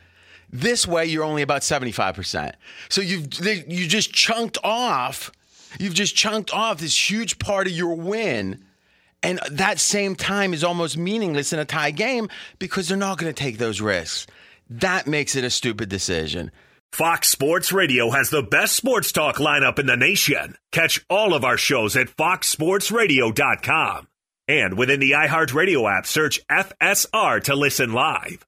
This 0.52 0.88
way, 0.88 1.06
you're 1.06 1.24
only 1.24 1.42
about 1.42 1.62
75%. 1.62 2.54
So 2.90 3.02
you've 3.02 3.28
you 3.68 3.88
just 3.88 4.14
chunked 4.14 4.58
off. 4.64 5.32
You've 5.80 5.94
just 5.94 6.16
chunked 6.16 6.54
off 6.54 6.80
this 6.80 7.10
huge 7.10 7.40
part 7.40 7.68
of 7.68 7.74
your 7.74 7.96
win. 7.96 8.64
And 9.26 9.40
that 9.50 9.80
same 9.80 10.16
time 10.16 10.54
is 10.54 10.64
almost 10.64 11.00
meaningless 11.00 11.52
in 11.52 11.58
a 11.58 11.66
tie 11.66 11.90
game 11.90 12.30
because 12.60 12.88
they're 12.88 12.96
not 12.96 13.18
going 13.18 13.34
to 13.34 13.44
take 13.44 13.58
those 13.58 13.82
risks. 13.82 14.28
That 14.70 15.08
makes 15.08 15.36
it 15.36 15.44
a 15.44 15.50
stupid 15.50 15.90
decision. 15.90 16.52
Fox 16.92 17.30
Sports 17.30 17.72
Radio 17.72 18.12
has 18.12 18.30
the 18.30 18.44
best 18.44 18.76
sports 18.76 19.12
talk 19.12 19.38
lineup 19.38 19.80
in 19.80 19.88
the 19.88 19.98
nation. 19.98 20.56
Catch 20.72 21.04
all 21.10 21.34
of 21.34 21.44
our 21.44 21.58
shows 21.58 21.98
at 21.98 22.16
foxsportsradio.com. 22.16 24.08
And 24.48 24.78
within 24.78 25.00
the 25.00 25.14
iHeartRadio 25.14 25.98
app, 25.98 26.06
search 26.06 26.40
FSR 26.48 27.42
to 27.46 27.56
listen 27.56 27.94
live. 27.94 28.46